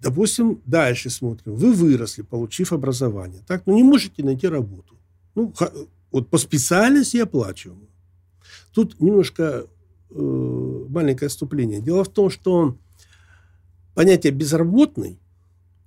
[0.00, 1.54] Допустим, дальше смотрим.
[1.54, 3.42] Вы выросли, получив образование.
[3.46, 4.96] Так, ну не можете найти работу.
[5.34, 5.52] Ну,
[6.10, 7.76] вот по специальности я плачу.
[8.72, 9.66] Тут немножко
[10.10, 11.80] э, маленькое отступление.
[11.80, 12.78] Дело в том, что
[13.94, 15.18] понятие безработный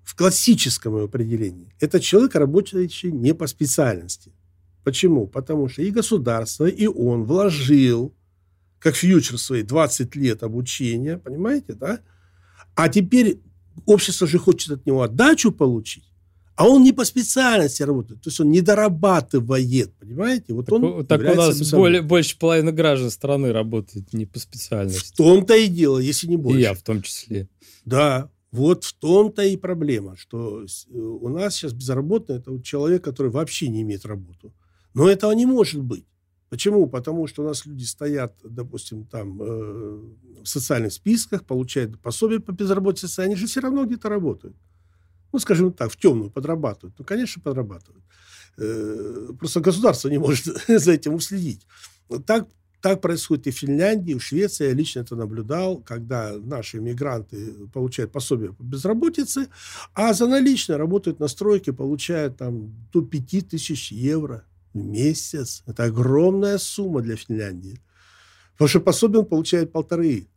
[0.03, 4.31] в классическом определении– это человек, работающий не по специальности.
[4.83, 5.27] Почему?
[5.27, 8.13] Потому что и государство, и он вложил,
[8.79, 11.99] как фьючер свои, 20 лет обучения, понимаете, да?
[12.75, 13.39] А теперь
[13.85, 16.03] общество же хочет от него отдачу получить,
[16.55, 20.53] а он не по специальности работает, то есть он не дорабатывает, понимаете?
[20.53, 25.13] Вот так, он так у нас более, больше половины граждан страны работает не по специальности.
[25.13, 26.59] В том-то и дело, если не больше.
[26.59, 27.47] И я в том числе.
[27.85, 33.31] Да, вот в том-то и проблема, что э, у нас сейчас безработный– это человек, который
[33.31, 34.53] вообще не имеет работу.
[34.93, 36.05] Но этого не может быть.
[36.49, 36.87] Почему?
[36.87, 39.99] Потому что у нас люди стоят, допустим, там э,
[40.43, 44.55] в социальных списках, получают пособие по безработице, они же все равно где-то работают.
[45.31, 46.93] Ну, скажем так, в темную подрабатывают.
[46.99, 48.03] Ну, конечно, подрабатывают.
[48.57, 51.65] Э, просто государство не может за этим уследить.
[52.27, 52.47] Так,
[52.81, 54.67] так происходит и в Финляндии, и в Швеции.
[54.67, 59.47] Я лично это наблюдал, когда наши мигранты получают пособие по безработице,
[59.95, 63.91] а за наличные работают на стройке, получают там до 5 тысяч
[64.73, 65.63] евро месяц.
[65.65, 67.79] Это огромная сумма для Финляндии.
[68.53, 70.27] Потому что пособие он получает полторы.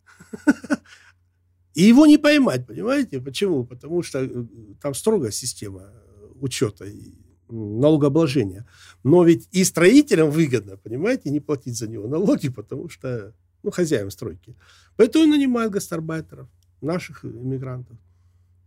[1.75, 3.21] И его не поймать, понимаете?
[3.21, 3.65] Почему?
[3.65, 4.45] Потому что э,
[4.81, 5.93] там строгая система
[6.41, 7.13] учета и
[7.49, 8.67] налогообложения.
[9.05, 14.11] Но ведь и строителям выгодно, понимаете, не платить за него налоги, потому что, ну, хозяин
[14.11, 14.57] стройки.
[14.97, 16.49] Поэтому он нанимает гастарбайтеров,
[16.81, 17.99] наших иммигрантов.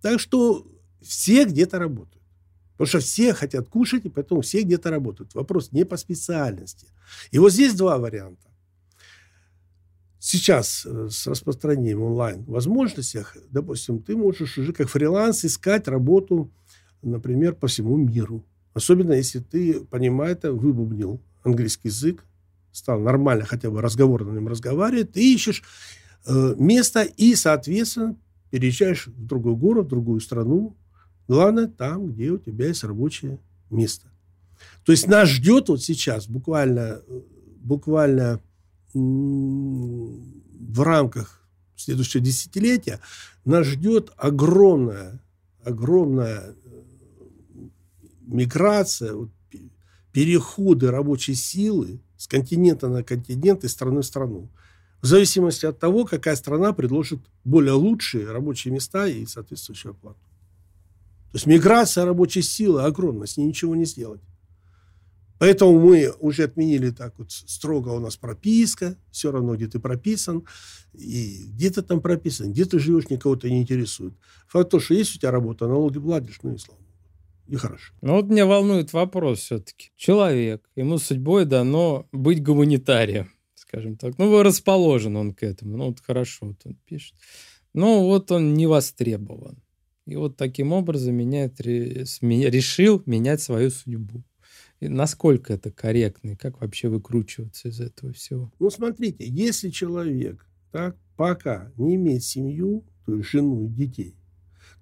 [0.01, 0.67] Так что
[1.01, 2.23] все где-то работают.
[2.79, 5.35] Потому что все хотят кушать, и поэтому все где-то работают.
[5.35, 6.87] Вопрос не по специальности.
[7.29, 8.47] И вот здесь два варианта.
[10.17, 16.53] Сейчас э, с распространением онлайн возможностях, допустим, ты можешь уже как фриланс искать работу,
[17.01, 18.45] например, по всему миру.
[18.73, 22.23] Особенно если ты, понимаешь, это выбубнил английский язык,
[22.71, 25.63] стал нормально хотя бы разговорно на нем разговаривать, ты ищешь
[26.25, 28.15] э, место и, соответственно,
[28.51, 30.77] переезжаешь в другой город, в другую страну,
[31.29, 33.39] Главное там, где у тебя есть рабочее
[33.69, 34.07] место.
[34.83, 37.03] То есть нас ждет вот сейчас буквально,
[37.61, 38.41] буквально
[38.95, 42.99] в рамках следующего десятилетия
[43.45, 45.21] нас ждет огромная,
[45.63, 46.81] огромная э,
[48.25, 49.13] миграция,
[50.11, 54.49] переходы рабочей силы с континента на континент и страны в страну.
[54.99, 60.17] В зависимости от того, какая страна предложит более лучшие рабочие места и соответствующую оплату.
[61.31, 64.21] То есть миграция рабочей силы огромна, с ней ничего не сделать.
[65.37, 70.43] Поэтому мы уже отменили так вот строго у нас прописка, все равно, где ты прописан,
[70.93, 74.13] и где ты там прописан, где ты живешь, никого это не интересует.
[74.47, 76.79] Факт то, что есть у тебя работа, налоги платишь, ну и слава
[77.49, 77.93] и хорошо.
[78.01, 79.91] Ну вот меня волнует вопрос все-таки.
[79.95, 84.17] Человек, ему судьбой дано быть гуманитарием, скажем так.
[84.17, 85.77] Ну, расположен он к этому.
[85.77, 87.15] Ну, вот хорошо, вот он пишет.
[87.73, 89.57] Но вот он не востребован.
[90.09, 94.23] И вот таким образом меняет, решил менять свою судьбу.
[94.79, 98.51] И насколько это корректно, и как вообще выкручиваться из этого всего?
[98.59, 104.15] Ну, смотрите, если человек так, пока не имеет семью, то есть жену и детей,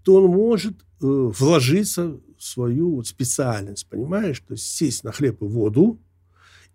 [0.04, 4.40] то он может э, вложиться в свою вот специальность, понимаешь?
[4.40, 6.00] То есть сесть на хлеб и воду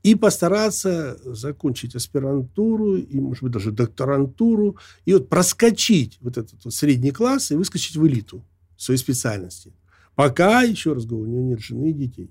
[0.02, 6.74] и постараться закончить аспирантуру и, может быть, даже докторантуру, и вот проскочить вот этот вот
[6.74, 8.44] средний класс и выскочить в элиту
[8.76, 9.72] своей специальности.
[10.14, 12.30] Пока, еще раз говорю, у него нет жены и детей.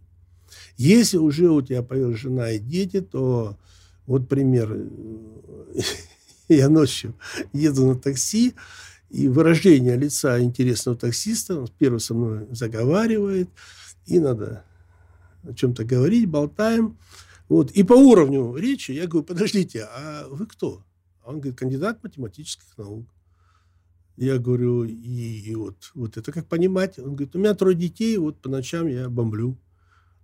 [0.77, 3.57] Если уже у тебя появилась жена и дети, то
[4.05, 4.77] вот пример.
[6.49, 7.15] Я ночью
[7.53, 8.53] еду на такси,
[9.09, 13.49] и выражение лица интересного таксиста, он первый со мной заговаривает,
[14.05, 14.65] и надо
[15.43, 16.97] о чем-то говорить, болтаем.
[17.51, 17.69] Вот.
[17.71, 20.85] И по уровню речи я говорю, подождите, а вы кто?
[21.25, 23.13] Он говорит, кандидат математических наук.
[24.15, 26.97] Я говорю, и, и вот, вот это как понимать?
[26.97, 29.57] Он говорит, у меня трое детей, вот по ночам я бомблю.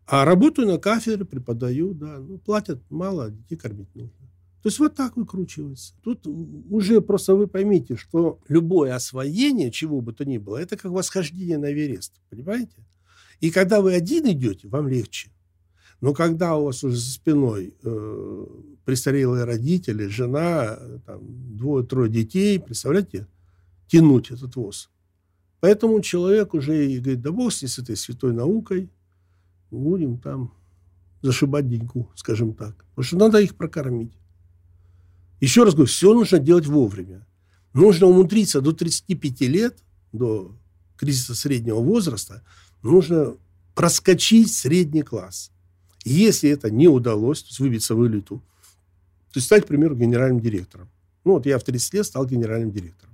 [0.05, 2.17] А работаю на кафедре, преподаю, да.
[2.17, 4.25] Ну, платят мало, а детей кормить нужно.
[4.63, 5.95] То есть вот так выкручивается.
[6.03, 10.93] Тут уже просто вы поймите, что любое освоение, чего бы то ни было, это как
[10.93, 12.21] восхождение на Эверест.
[12.29, 12.85] Понимаете?
[13.41, 15.29] И когда вы один идете, вам легче.
[16.01, 18.45] Но когда у вас уже за спиной э,
[18.85, 20.77] престарелые родители, жена,
[21.19, 23.27] двое-трое детей, представляете,
[23.87, 24.89] тянуть этот воз.
[25.59, 28.89] Поэтому человек уже и говорит, да бог с этой святой наукой,
[29.71, 30.53] будем там
[31.21, 32.85] зашибать деньгу, скажем так.
[32.89, 34.13] Потому что надо их прокормить.
[35.39, 37.25] Еще раз говорю, все нужно делать вовремя.
[37.73, 40.55] Нужно умудриться до 35 лет, до
[40.95, 42.43] кризиса среднего возраста,
[42.81, 43.35] нужно
[43.75, 45.51] проскочить средний класс.
[46.07, 48.37] Если это не удалось, то есть выбиться в элиту,
[49.31, 50.89] то есть стать, к примеру, генеральным директором.
[51.25, 53.13] Ну, вот я в 30 лет стал генеральным директором.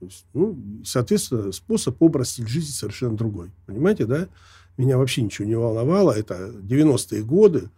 [0.00, 3.50] То есть, ну, соответственно, способ образ жизни совершенно другой.
[3.66, 4.28] Понимаете, да?
[4.76, 6.12] меня вообще ничего не волновало.
[6.12, 7.70] Это 90-е годы.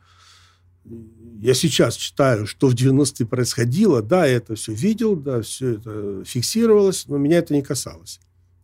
[1.40, 4.02] Я сейчас читаю, что в 90-е происходило.
[4.02, 8.20] Да, я это все видел, да, все это фиксировалось, но меня это не касалось.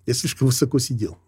[0.06, 1.18] Я слишком высоко сидел.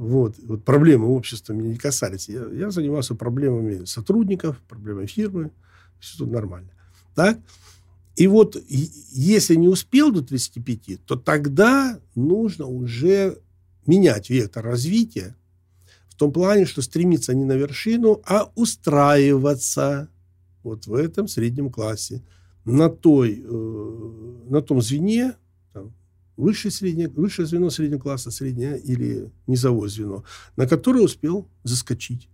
[0.00, 2.28] Вот, вот проблемы общества меня не касались.
[2.28, 5.50] Я, я занимался проблемами сотрудников, проблемами фирмы.
[5.98, 6.70] Все тут нормально.
[7.14, 7.38] Так?
[8.16, 13.38] И вот если не успел до 35, то тогда нужно уже
[13.86, 15.36] менять вектор развития
[16.20, 20.10] том плане, что стремиться не на вершину, а устраиваться
[20.62, 22.22] вот в этом среднем классе,
[22.66, 25.32] на, той, э, на том звене,
[25.72, 25.94] там,
[26.40, 30.24] высшее, среднее, высшее звено среднего класса, среднее или низовое звено,
[30.56, 32.28] на которое успел заскочить.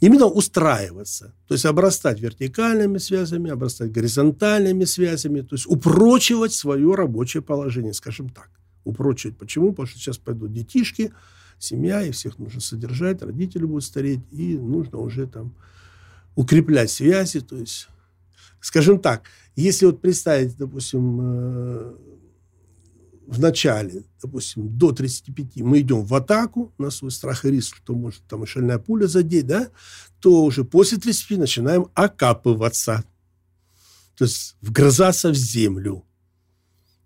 [0.00, 7.42] Именно устраиваться, то есть обрастать вертикальными связями, обрастать горизонтальными связями, то есть упрочивать свое рабочее
[7.42, 8.50] положение, скажем так
[8.84, 9.36] упрочивать.
[9.36, 9.70] Почему?
[9.70, 11.12] Потому что сейчас пойдут детишки,
[11.58, 15.54] семья, и всех нужно содержать, родители будут стареть, и нужно уже там
[16.34, 17.40] укреплять связи.
[17.40, 17.88] То есть,
[18.62, 19.24] скажем так,
[19.56, 21.94] если вот представить, допустим, э,
[23.26, 27.94] в начале, допустим, до 35 мы идем в атаку на свой страх и риск, что
[27.94, 29.70] может там и шальная пуля задеть, да,
[30.20, 33.04] то уже после 35 начинаем окапываться.
[34.16, 36.04] То есть вгрызаться в землю.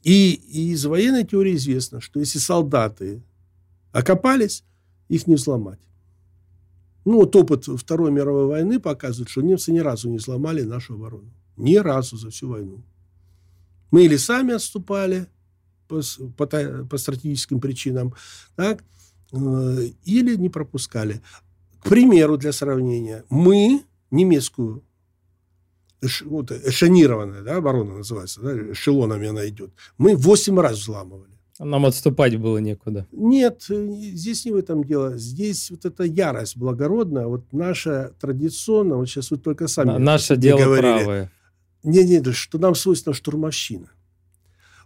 [0.02, 3.22] И, и из военной теории известно, что если солдаты
[3.92, 4.62] окопались,
[5.08, 5.80] их не взломать.
[7.04, 11.32] Ну, вот опыт Второй мировой войны показывает, что немцы ни разу не взломали нашу оборону.
[11.56, 12.82] Ни разу за всю войну.
[13.90, 15.26] Мы или сами отступали
[15.88, 16.00] по,
[16.36, 18.14] по, по стратегическим причинам,
[18.56, 18.84] так,
[19.32, 21.22] э, или не пропускали.
[21.80, 24.82] К примеру, для сравнения, мы немецкую
[26.24, 31.36] вот, эшелонированная да, оборона называется, да, эшелонами она идет, мы 8 раз взламывали.
[31.58, 33.06] Нам отступать было некуда.
[33.12, 35.16] Нет, здесь не в этом дело.
[35.16, 40.36] Здесь вот эта ярость благородная, вот наша традиционная, вот сейчас вы только сами На, Наше
[40.36, 41.04] дело говорили.
[41.04, 41.32] правое.
[41.82, 43.90] Не, не, что нам свойственна штурмовщина.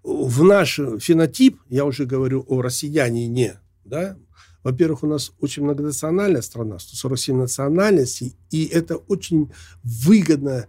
[0.02, 4.16] В наш фенотип, я уже говорю о россиянине, да,
[4.62, 9.50] во-первых, у нас очень многонациональная страна, 147 национальностей, и это очень
[9.82, 10.66] выгодно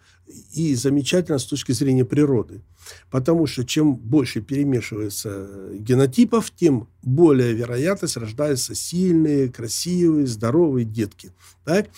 [0.54, 2.62] и замечательно с точки зрения природы.
[3.10, 11.34] Потому что чем больше перемешивается генотипов, тем более вероятность рождаются сильные, красивые, здоровые детки,
[11.66, 11.90] так?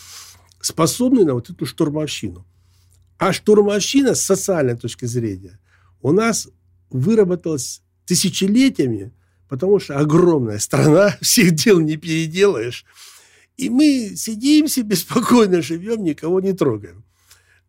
[0.62, 2.46] способные на вот эту штурмовщину.
[3.18, 5.60] А штурмовщина с социальной точки зрения
[6.02, 6.50] у нас
[6.90, 9.12] выработалась тысячелетиями–
[9.54, 12.86] потому что огромная страна, всех дел не переделаешь.
[13.56, 17.04] И мы сидим себе спокойно живем, никого не трогаем.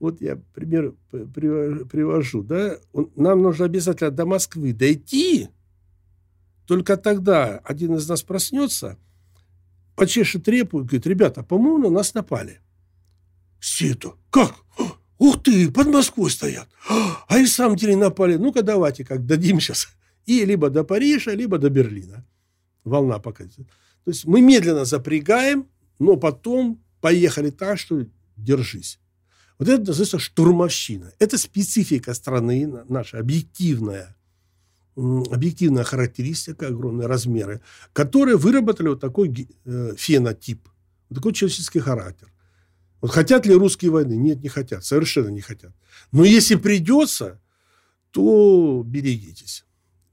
[0.01, 2.43] Вот я пример привожу.
[2.43, 2.79] Да?
[3.17, 5.49] Нам нужно обязательно до Москвы дойти.
[6.67, 8.97] Только тогда один из нас проснется,
[9.95, 12.61] почешет репу и говорит, ребята, по-моему, на нас напали.
[13.61, 14.55] Все это, как?
[15.19, 16.69] Ух ты, под Москвой стоят.
[17.29, 18.37] А и в самом деле напали.
[18.37, 19.89] Ну-ка давайте, как дадим сейчас.
[20.27, 22.25] И либо до Парижа, либо до Берлина.
[22.85, 23.45] Волна пока.
[23.45, 25.67] То есть мы медленно запрягаем,
[25.99, 28.07] но потом поехали так, что
[28.37, 28.99] держись.
[29.59, 31.13] Вот это называется штурмовщина.
[31.19, 34.17] Это специфика страны наша, объективная,
[34.97, 37.61] объективная характеристика, огромные размеры,
[37.93, 40.69] которые выработали вот такой э, фенотип,
[41.15, 42.29] такой человеческий характер.
[43.05, 44.15] Вот хотят ли русские войны?
[44.15, 45.75] Нет, не хотят, совершенно не хотят.
[46.11, 47.39] Но если придется,
[48.11, 49.67] то берегитесь.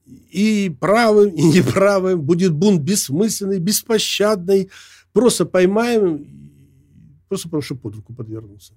[0.06, 4.70] И правым, и неправым будет бунт бессмысленный, беспощадный.
[5.14, 6.28] Просто поймаем,
[7.30, 8.74] просто что под руку подвернулся.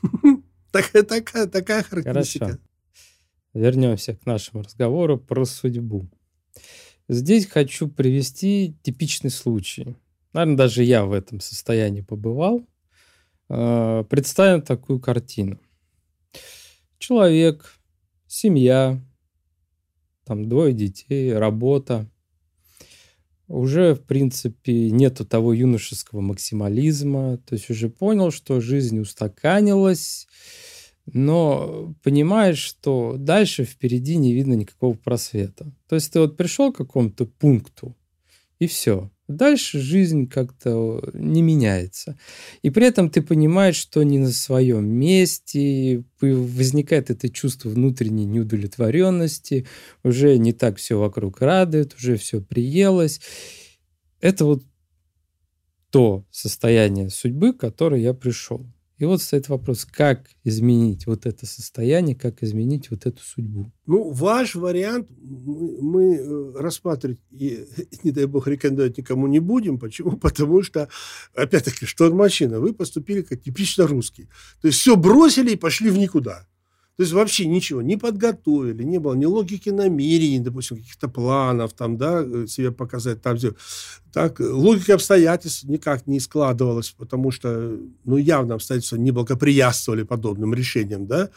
[0.72, 2.44] Такая, такая, такая характеристика.
[2.46, 2.60] Хорошо.
[3.52, 6.08] Вернемся к нашему разговору про судьбу.
[7.06, 9.94] Здесь хочу привести типичный случай.
[10.32, 12.66] Наверное, даже я в этом состоянии побывал.
[13.48, 15.60] А, представим такую картину.
[16.98, 17.74] Человек,
[18.26, 19.00] семья,
[20.24, 22.10] там двое детей, работа–
[23.48, 30.28] уже, в принципе, нету того юношеского максимализма, то есть уже понял, что жизнь устаканилась,
[31.06, 35.72] но понимаешь, что дальше впереди не видно никакого просвета.
[35.88, 37.96] То есть ты вот пришел к какому-то пункту,
[38.58, 39.10] и все.
[39.28, 42.18] Дальше жизнь как-то не меняется.
[42.62, 49.66] И при этом ты понимаешь, что не на своем месте, возникает это чувство внутренней неудовлетворенности,
[50.02, 53.20] уже не так все вокруг радует, уже все приелось.
[54.22, 54.62] Это вот
[55.90, 58.66] то состояние судьбы, к которой я пришел.
[58.98, 63.70] И вот стоит вопрос, как изменить вот это состояние, как изменить вот эту судьбу.
[63.86, 67.64] Ну, ваш вариант мы, мы э, рассматривать, и,
[68.02, 69.78] не дай бог, рекомендовать никому не будем.
[69.78, 70.16] Почему?
[70.16, 70.88] Потому что,
[71.34, 74.28] опять-таки, штормачина, вы поступили как типично русский.
[74.60, 76.46] То есть все бросили и пошли в никуда.
[76.98, 81.96] То есть вообще ничего не подготовили, не было ни логики намерений, допустим, каких-то планов, там,
[81.96, 83.54] да, э, себе показать, там все.
[84.12, 91.06] Так, логика обстоятельств никак не складывалась, потому что, ну, явно обстоятельства не благоприятствовали подобным решениям,
[91.06, 91.30] да.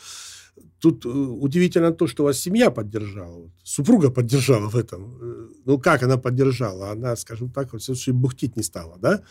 [0.80, 5.16] Тут э, удивительно то, что вас семья поддержала, супруга поддержала в этом.
[5.22, 6.90] Э, ну, как она поддержала?
[6.90, 9.22] Она, скажем так, вот все бухтить не стала, да?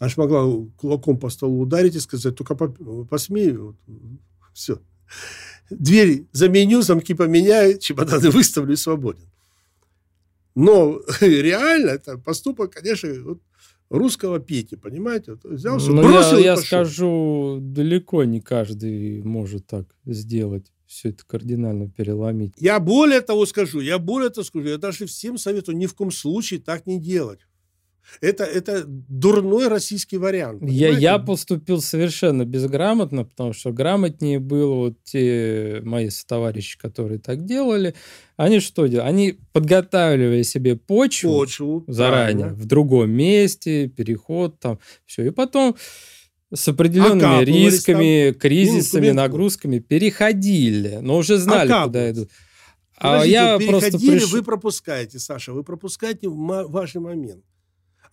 [0.00, 3.76] Она же могла кулаком по столу ударить и сказать, только посмей, вот,
[4.52, 4.80] все
[5.70, 9.28] дверь заменю, замки поменяю, чемоданы выставлю и свободен.
[10.54, 13.40] Но реально это поступок, конечно, вот,
[13.90, 15.32] русского Пети, понимаете?
[15.32, 20.72] Вот взял все, Но ну, бросил я, я скажу, далеко не каждый может так сделать
[20.86, 22.54] все это кардинально переломить.
[22.58, 26.10] Я более того скажу, я более того скажу, я даже всем советую ни в коем
[26.10, 27.40] случае так не делать.
[28.20, 30.62] Это, это дурной российский вариант.
[30.62, 37.44] Я, я поступил совершенно безграмотно, потому что грамотнее было вот те мои товарищи, которые так
[37.44, 37.94] делали.
[38.36, 39.08] Они что делали?
[39.08, 42.62] Они подготавливали себе почву, почву заранее, правильно.
[42.62, 45.26] в другом месте, переход там, все.
[45.26, 45.76] И потом
[46.54, 52.30] с определенными рисками, там, кризисами, нагрузками переходили, но уже знали, куда идут.
[52.98, 54.32] А Подождите, я просто приш...
[54.32, 57.44] вы пропускаете, Саша, вы пропускаете важный момент.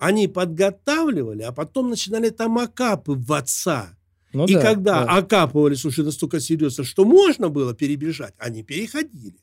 [0.04, 3.98] Они подготавливали, а потом начинали там окапы в отца.
[4.34, 5.16] Ну, и да, когда да.
[5.16, 9.40] окапывались уже настолько серьезно, что можно было перебежать, они переходили.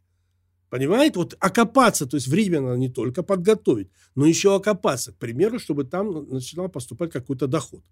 [0.68, 1.18] Понимаете?
[1.18, 6.28] Вот окопаться, то есть временно не только подготовить, но еще окопаться, к примеру, чтобы там
[6.28, 7.82] начинал поступать какой-то доход.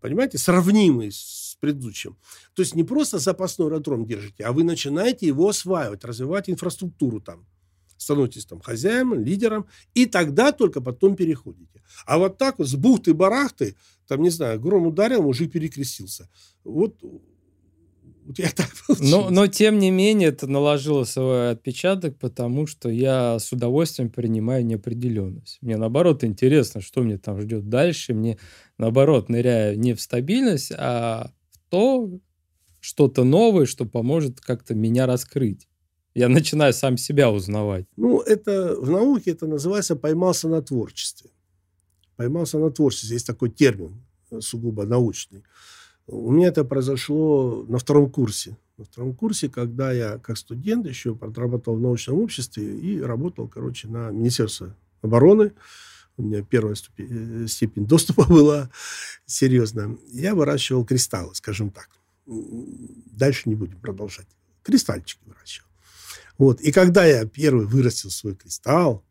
[0.00, 0.38] Понимаете?
[0.38, 2.16] Сравнимый с предыдущим.
[2.54, 7.44] То есть не просто запасной аэродром держите, а вы начинаете его осваивать, развивать инфраструктуру там
[7.96, 11.82] становитесь там хозяином, лидером, и тогда только потом переходите.
[12.06, 13.76] А вот так вот с бухты-барахты,
[14.06, 16.28] там, не знаю, гром ударил, мужик перекрестился.
[16.64, 17.02] Вот
[18.26, 18.68] у тебя так
[19.00, 24.64] но, но, тем не менее, это наложило свой отпечаток, потому что я с удовольствием принимаю
[24.64, 25.58] неопределенность.
[25.60, 28.14] Мне, наоборот, интересно, что мне там ждет дальше.
[28.14, 28.38] Мне,
[28.78, 32.10] наоборот, ныряю не в стабильность, а в то,
[32.80, 35.68] что-то новое, что поможет как-то меня раскрыть.
[36.14, 37.86] Я начинаю сам себя узнавать.
[37.96, 41.30] Ну, это в науке это называется поймался на творчестве.
[42.16, 43.14] Поймался на творчестве.
[43.14, 44.00] Есть такой термин,
[44.30, 45.42] э, сугубо научный.
[46.06, 51.16] У меня это произошло на втором курсе на втором курсе, когда я как студент еще
[51.20, 55.52] отработал в научном обществе и работал, короче, на Министерство обороны.
[56.16, 58.70] У меня первая ступень, э, степень доступа была
[59.26, 59.96] серьезно.
[60.12, 61.88] Я выращивал кристаллы, скажем так.
[62.26, 64.28] Дальше не будем продолжать.
[64.62, 65.68] Кристальчики выращивал.
[66.38, 66.60] Вот.
[66.60, 69.04] И когда я первый вырастил свой кристалл,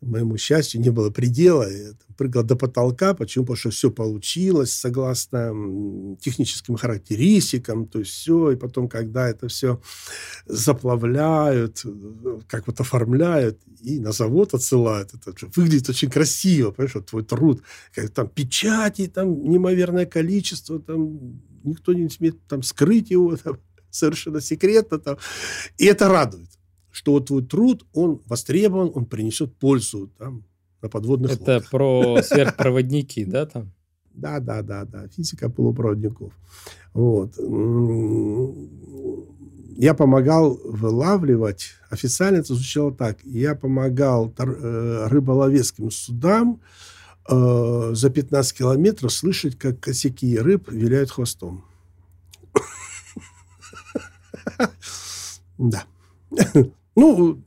[0.00, 1.70] моему счастью, не было предела.
[1.70, 3.14] Я прыгал до потолка.
[3.14, 3.44] Почему?
[3.44, 7.86] Потому что все получилось согласно техническим характеристикам.
[7.86, 8.52] То есть все.
[8.52, 9.80] И потом, когда это все
[10.46, 11.84] заплавляют,
[12.48, 16.70] как вот оформляют и на завод отсылают, это выглядит очень красиво.
[16.70, 17.62] Понимаешь, вот твой труд.
[17.94, 23.58] Как там печати, там неимоверное количество, там никто не смеет там скрыть его, там,
[23.96, 24.98] совершенно секретно.
[24.98, 25.18] Там.
[25.78, 26.50] И это радует
[26.96, 30.44] что вот твой труд, он востребован, он принесет пользу там,
[30.80, 31.70] на подводных Это лодках.
[31.70, 33.72] про сверхпроводники, да, там?
[34.14, 36.32] Да, да, да, да, физика полупроводников.
[36.94, 37.34] Вот.
[39.76, 46.62] Я помогал вылавливать, официально это звучало так, я помогал э, рыболовецким судам
[47.28, 51.62] э, за 15 километров слышать, как косяки рыб виляют хвостом.
[55.58, 55.84] Да.
[56.98, 57.42] Ну,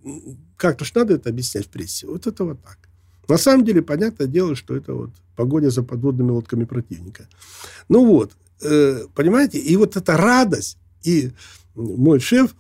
[0.58, 2.06] как-то ж надо это объяснять в прессе.
[2.06, 2.78] Вот это вот так.
[3.28, 7.28] На самом деле, понятное дело, что это вот погоня за подводными лодками противника.
[7.88, 8.32] Ну вот,
[8.62, 11.32] э, понимаете, и вот эта радость, и
[11.76, 12.56] мой шеф,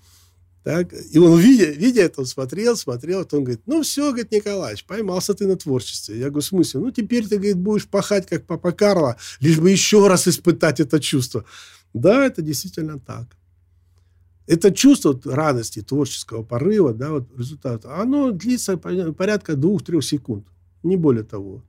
[0.64, 4.32] так, и он, видя, видя это, он смотрел, смотрел, вот он говорит, ну все, говорит,
[4.32, 6.20] Николаевич, поймался ты на творчестве.
[6.20, 6.80] Я говорю, в смысле?
[6.82, 11.00] Ну теперь ты, говорит, будешь пахать, как папа Карло, лишь бы еще раз испытать это
[11.00, 11.46] чувство.
[11.94, 13.26] Да, это действительно так.
[14.50, 20.48] Это чувство радости, творческого порыва, да, вот результата, оно длится порядка двух-трех секунд,
[20.82, 21.62] не более того.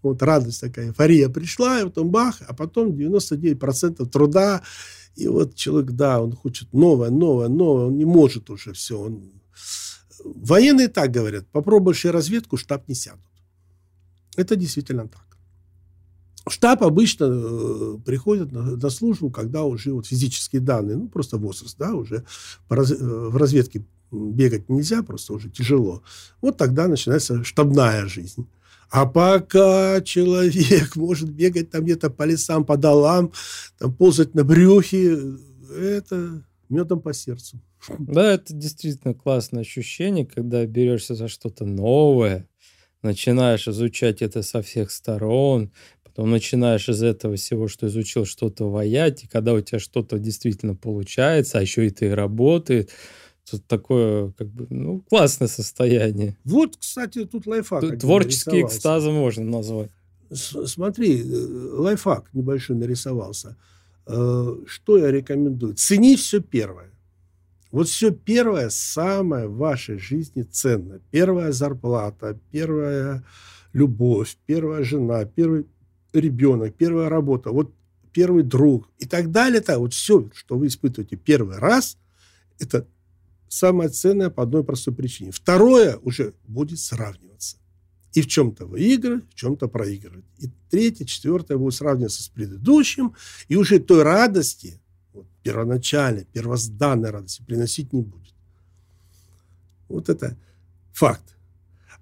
[0.00, 4.62] Вот радость такая, эйфория пришла, и потом бах, а потом 99% труда,
[5.16, 8.98] и вот человек, да, он хочет новое, новое, новое, он не может уже все.
[8.98, 9.30] Он...
[10.24, 13.20] Военные так говорят, попробуешь и разведку, штаб не сядут.
[14.34, 15.23] Это действительно так.
[16.48, 21.76] Штаб обычно э, приходит на, на службу, когда уже вот физические данные, ну, просто возраст,
[21.78, 22.24] да, уже
[22.68, 26.02] раз, э, в разведке бегать нельзя, просто уже тяжело.
[26.40, 28.46] Вот тогда начинается штабная жизнь.
[28.90, 33.32] А пока человек может бегать там где-то по лесам, по долам,
[33.78, 35.18] там ползать на брюхе,
[35.74, 37.60] это медом по сердцу.
[37.98, 42.48] Да, это действительно классное ощущение, когда берешься за что-то новое,
[43.02, 45.70] начинаешь изучать это со всех сторон,
[46.14, 50.76] потом начинаешь из этого всего, что изучил, что-то ваять, и когда у тебя что-то действительно
[50.76, 52.90] получается, а еще и работает,
[53.50, 56.36] тут такое, как бы, ну, классное состояние.
[56.44, 57.98] Вот, кстати, тут лайфхак.
[57.98, 59.90] Творческие экстазы можно назвать.
[60.30, 63.56] С Смотри, э, лайфхак небольшой нарисовался.
[64.06, 65.74] Э, что я рекомендую?
[65.74, 66.90] Цени все первое.
[67.70, 71.00] Вот все первое, самое в вашей жизни ценно.
[71.10, 73.24] Первая зарплата, первая
[73.72, 75.66] любовь, первая жена, первый
[76.20, 77.74] ребенок, первая работа, вот
[78.12, 79.60] первый друг и так далее.
[79.60, 81.98] Так, вот все, что вы испытываете первый раз,
[82.58, 82.86] это
[83.48, 85.30] самое ценное по одной простой причине.
[85.32, 87.58] Второе уже будет сравниваться.
[88.12, 90.24] И в чем-то выигрывать, в чем-то проигрывать.
[90.38, 93.14] И третье, четвертое будет сравниваться с предыдущим,
[93.48, 94.80] и уже той радости,
[95.12, 98.34] вот, первоначальной, первозданной радости приносить не будет.
[99.88, 100.36] Вот это
[100.92, 101.36] факт.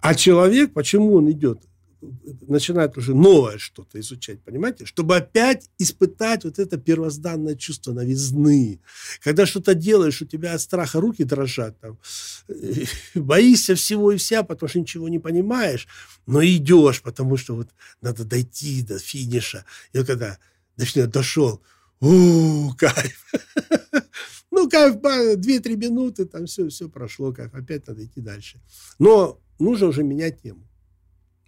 [0.00, 1.62] А человек, почему он идет
[2.48, 4.84] начинает уже новое что-то изучать, понимаете?
[4.86, 8.80] Чтобы опять испытать вот это первозданное чувство новизны.
[9.20, 11.98] Когда что-то делаешь, у тебя от страха руки дрожат, там,
[13.14, 15.86] боишься всего и вся, потому что ничего не понимаешь,
[16.26, 17.68] но идешь, потому что вот
[18.00, 19.64] надо дойти до финиша.
[19.92, 20.38] И вот когда
[20.76, 21.62] точнее, дошел,
[22.00, 23.32] у кайф.
[24.54, 28.60] Ну, кайф, 2-3 минуты, там все, все прошло, кайф, опять надо идти дальше.
[28.98, 30.68] Но нужно уже менять тему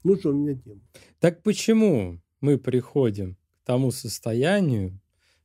[0.05, 0.81] нужно менять тему.
[1.19, 5.01] Так почему мы приходим к тому состоянию,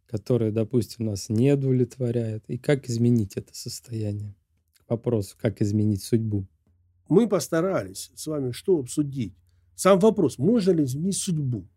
[0.05, 4.35] которое, допустим, нас не удовлетворяет, и как изменить это состояние?
[4.85, 6.47] К вопросу, как изменить судьбу.
[7.07, 9.33] Мы постарались с вами что обсудить?
[9.75, 11.67] Сам вопрос, можно ли изменить судьбу?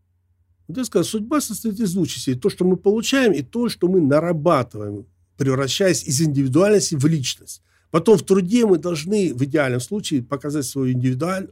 [0.69, 2.35] Вот я сказал, судьба состоит из двух частей.
[2.35, 5.07] То, что мы получаем, и то, что мы нарабатываем,
[5.37, 7.63] превращаясь из индивидуальности в личность.
[7.91, 11.51] Потом в труде мы должны в идеальном случае показать свою индивидуаль,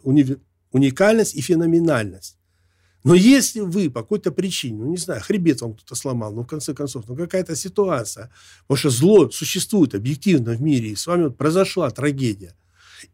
[0.73, 2.37] уникальность и феноменальность.
[3.03, 6.47] Но если вы по какой-то причине, ну не знаю, хребет вам кто-то сломал, ну в
[6.47, 8.31] конце концов, ну какая-то ситуация,
[8.63, 12.55] потому что зло существует объективно в мире, и с вами вот произошла трагедия,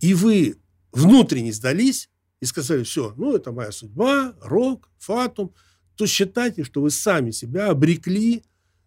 [0.01, 0.59] и вы
[0.91, 5.55] внутренне сдались и сказали, все, ну это моя судьба, рок, фатум,
[5.95, 8.43] то считайте, что вы сами себя обрекли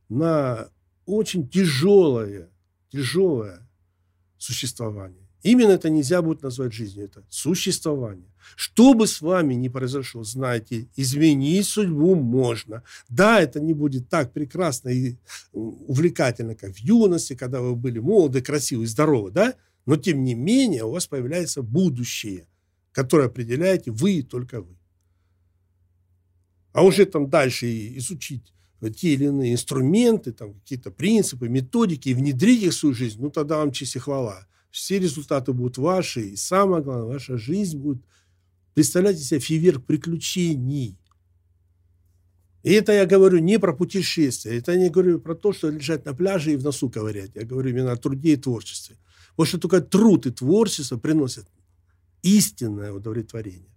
[0.10, 0.70] на
[1.06, 2.50] очень тяжелое,
[2.92, 3.68] тяжелое
[4.38, 5.19] существование.
[5.42, 8.28] Именно это нельзя будет назвать жизнью, это существование.
[8.56, 12.84] Что бы с вами ни произошло, знайте, изменить судьбу можно.
[13.08, 15.16] Да, это не будет так прекрасно и
[15.54, 19.56] увлекательно, как в юности, когда вы были молоды, красивы, здоровы, да?
[19.86, 22.48] Но, тем не менее, у вас появляется будущее,
[22.92, 24.76] которое определяете вы и только вы.
[26.74, 28.54] А уже там дальше изучить
[28.96, 33.30] те или иные инструменты, там какие-то принципы, методики и внедрить их в свою жизнь, ну
[33.30, 34.48] тогда вам честь и хвала.
[34.72, 38.04] Все результаты будут ваши, и самое главное, ваша жизнь будет
[38.74, 40.98] представлять из себя фейверк приключений.
[42.62, 46.06] И это я говорю не про путешествия, это я не говорю про то, что лежать
[46.06, 47.32] на пляже и в носу ковырять.
[47.36, 48.98] Я говорю именно о труде и творчестве.
[49.32, 51.48] Потому что только труд и творчество приносят
[52.22, 53.74] истинное удовлетворение.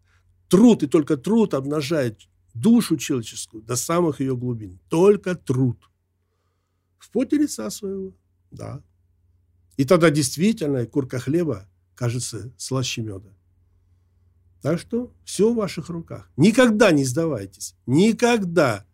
[0.49, 2.20] Труд и только труд обнажает
[2.55, 4.80] душу человеческую до самых ее глубин.
[4.88, 5.78] Только труд.
[6.99, 8.12] В поте лица своего,
[8.51, 8.82] да.
[9.76, 13.30] И тогда действительно курка хлеба кажется слаще меда.
[14.60, 16.30] Так что все в ваших руках.
[16.36, 17.74] Никогда не сдавайтесь.
[17.86, 18.86] Никогда.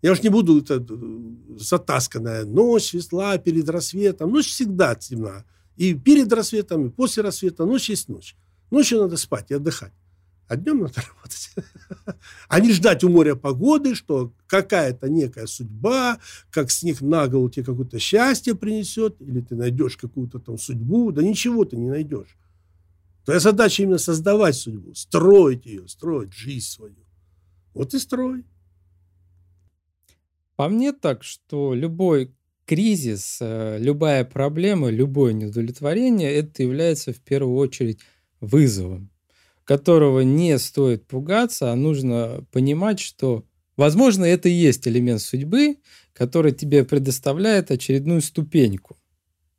[0.00, 4.30] Я уж не буду это э, затасканная ночь светла перед рассветом.
[4.30, 5.44] Ночь всегда темна.
[5.76, 7.66] И перед рассветом, и после рассвета.
[7.66, 8.36] Ночь есть ночь.
[8.70, 9.92] Ночью надо спать и отдыхать
[10.48, 11.50] а днем надо работать.
[12.48, 16.18] А не ждать у моря погоды, что какая-то некая судьба,
[16.50, 21.12] как снег на голову тебе какое-то счастье принесет, или ты найдешь какую-то там судьбу.
[21.12, 22.36] Да ничего ты не найдешь.
[23.24, 26.96] Твоя задача именно создавать судьбу, строить ее, строить жизнь свою.
[27.74, 28.44] Вот и строй.
[30.56, 32.34] По мне так, что любой
[32.64, 38.00] кризис, э, любая проблема, любое неудовлетворение, это является в первую очередь
[38.40, 39.10] вызовом
[39.68, 43.44] которого не стоит пугаться, а нужно понимать, что,
[43.76, 45.76] возможно, это и есть элемент судьбы,
[46.14, 48.96] который тебе предоставляет очередную ступеньку.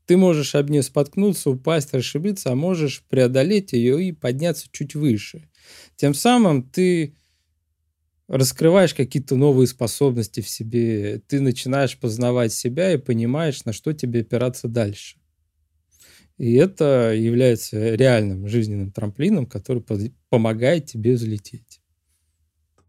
[0.08, 5.48] Ты можешь об нее споткнуться, упасть, расшибиться, а можешь преодолеть ее и подняться чуть выше.
[5.96, 7.14] Тем самым ты
[8.28, 14.22] раскрываешь какие-то новые способности в себе, ты начинаешь познавать себя и понимаешь, на что тебе
[14.22, 15.19] опираться дальше.
[16.40, 19.84] И это является реальным жизненным трамплином, который
[20.30, 21.82] помогает тебе взлететь.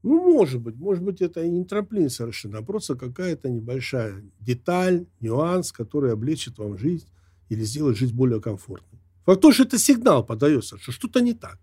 [0.05, 0.77] Ну, может быть.
[0.77, 6.59] Может быть, это и не трамплин совершенно, а просто какая-то небольшая деталь, нюанс, который облегчит
[6.59, 7.09] вам жизнь
[7.49, 9.01] или сделает жизнь более комфортной.
[9.27, 11.59] Факт то, что это сигнал подается, что что-то не так.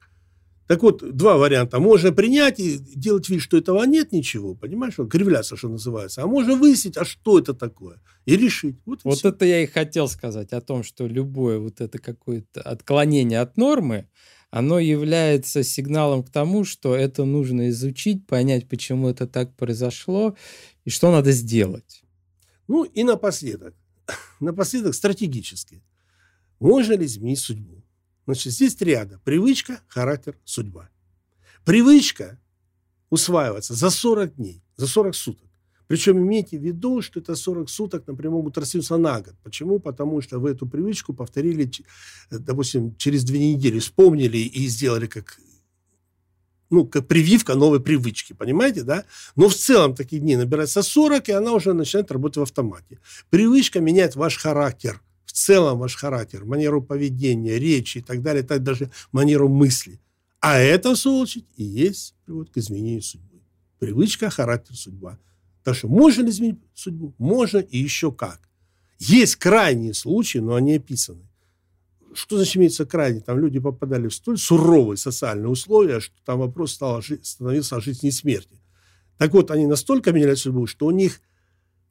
[0.68, 1.80] Так вот, два варианта.
[1.80, 4.96] Можно принять и делать вид, что этого нет ничего, понимаешь?
[5.10, 6.24] Кривляться, что называется.
[6.24, 8.76] А можно выяснить, а что это такое, и решить.
[8.86, 12.62] Вот, и вот это я и хотел сказать о том, что любое вот это какое-то
[12.62, 14.10] отклонение от нормы,
[14.50, 20.36] оно является сигналом к тому, что это нужно изучить, понять, почему это так произошло,
[20.84, 22.04] и что надо сделать.
[22.68, 23.74] Ну и напоследок,
[24.42, 25.82] напоследок стратегически.
[26.60, 27.77] Можно ли изменить судьбу?
[28.28, 29.22] Значит, здесь триада.
[29.24, 30.90] Привычка, характер, судьба.
[31.64, 32.38] Привычка
[33.10, 35.50] усваивается за 40 дней, за 40 суток.
[35.88, 39.36] Причем имейте в виду, что это 40 суток, например, могут растянуться на год.
[39.44, 39.80] Почему?
[39.80, 41.72] Потому что вы эту привычку повторили,
[42.30, 45.40] допустим, через две недели, вспомнили и сделали как
[46.70, 49.06] ну, как прививка новой привычки, понимаете, да?
[49.38, 53.00] Но в целом таких дней набирается 40, и она уже начинает работать в автомате.
[53.30, 55.02] Привычка меняет ваш характер
[55.38, 60.00] целом ваш характер, манеру поведения, речи и так далее, так даже манеру мысли.
[60.40, 63.42] А это, в свою очередь, и есть приводит к изменению судьбы.
[63.80, 65.18] Привычка, характер, судьба.
[65.64, 67.14] Так что можно ли изменить судьбу?
[67.18, 68.40] Можно и еще как.
[69.00, 71.28] Есть крайние случаи, но они описаны.
[72.14, 73.20] Что значит имеется крайне?
[73.20, 78.10] Там люди попадали в столь суровые социальные условия, что там вопрос стал, становился о жизни
[78.10, 78.62] и смерти.
[79.18, 81.22] Так вот, они настолько меняли судьбу, что у них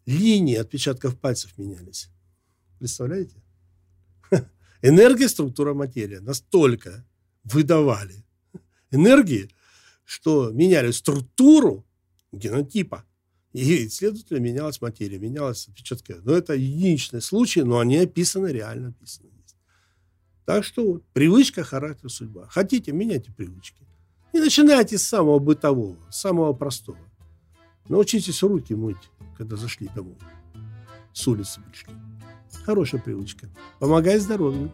[0.06, 2.08] линии отпечатков пальцев менялись.
[2.78, 3.42] Представляете?
[4.82, 7.06] Энергия, структура, материя настолько
[7.44, 8.24] выдавали
[8.90, 9.50] энергии,
[10.04, 11.86] что меняли структуру
[12.32, 13.04] генотипа.
[13.52, 16.16] И, следовательно, менялась материя, менялась отпечатка.
[16.22, 19.30] Но это единичный случай, но они описаны, реально описаны.
[20.46, 22.46] Так что привычка, характер, судьба.
[22.48, 23.84] Хотите, меняйте привычки.
[24.32, 26.98] И начинайте с самого бытового, самого простого.
[27.88, 30.18] Научитесь руки мыть, когда зашли домой.
[31.12, 31.92] С улицы пришли.
[32.66, 33.48] Хорошая привычка.
[33.78, 34.72] Помогает здоровью.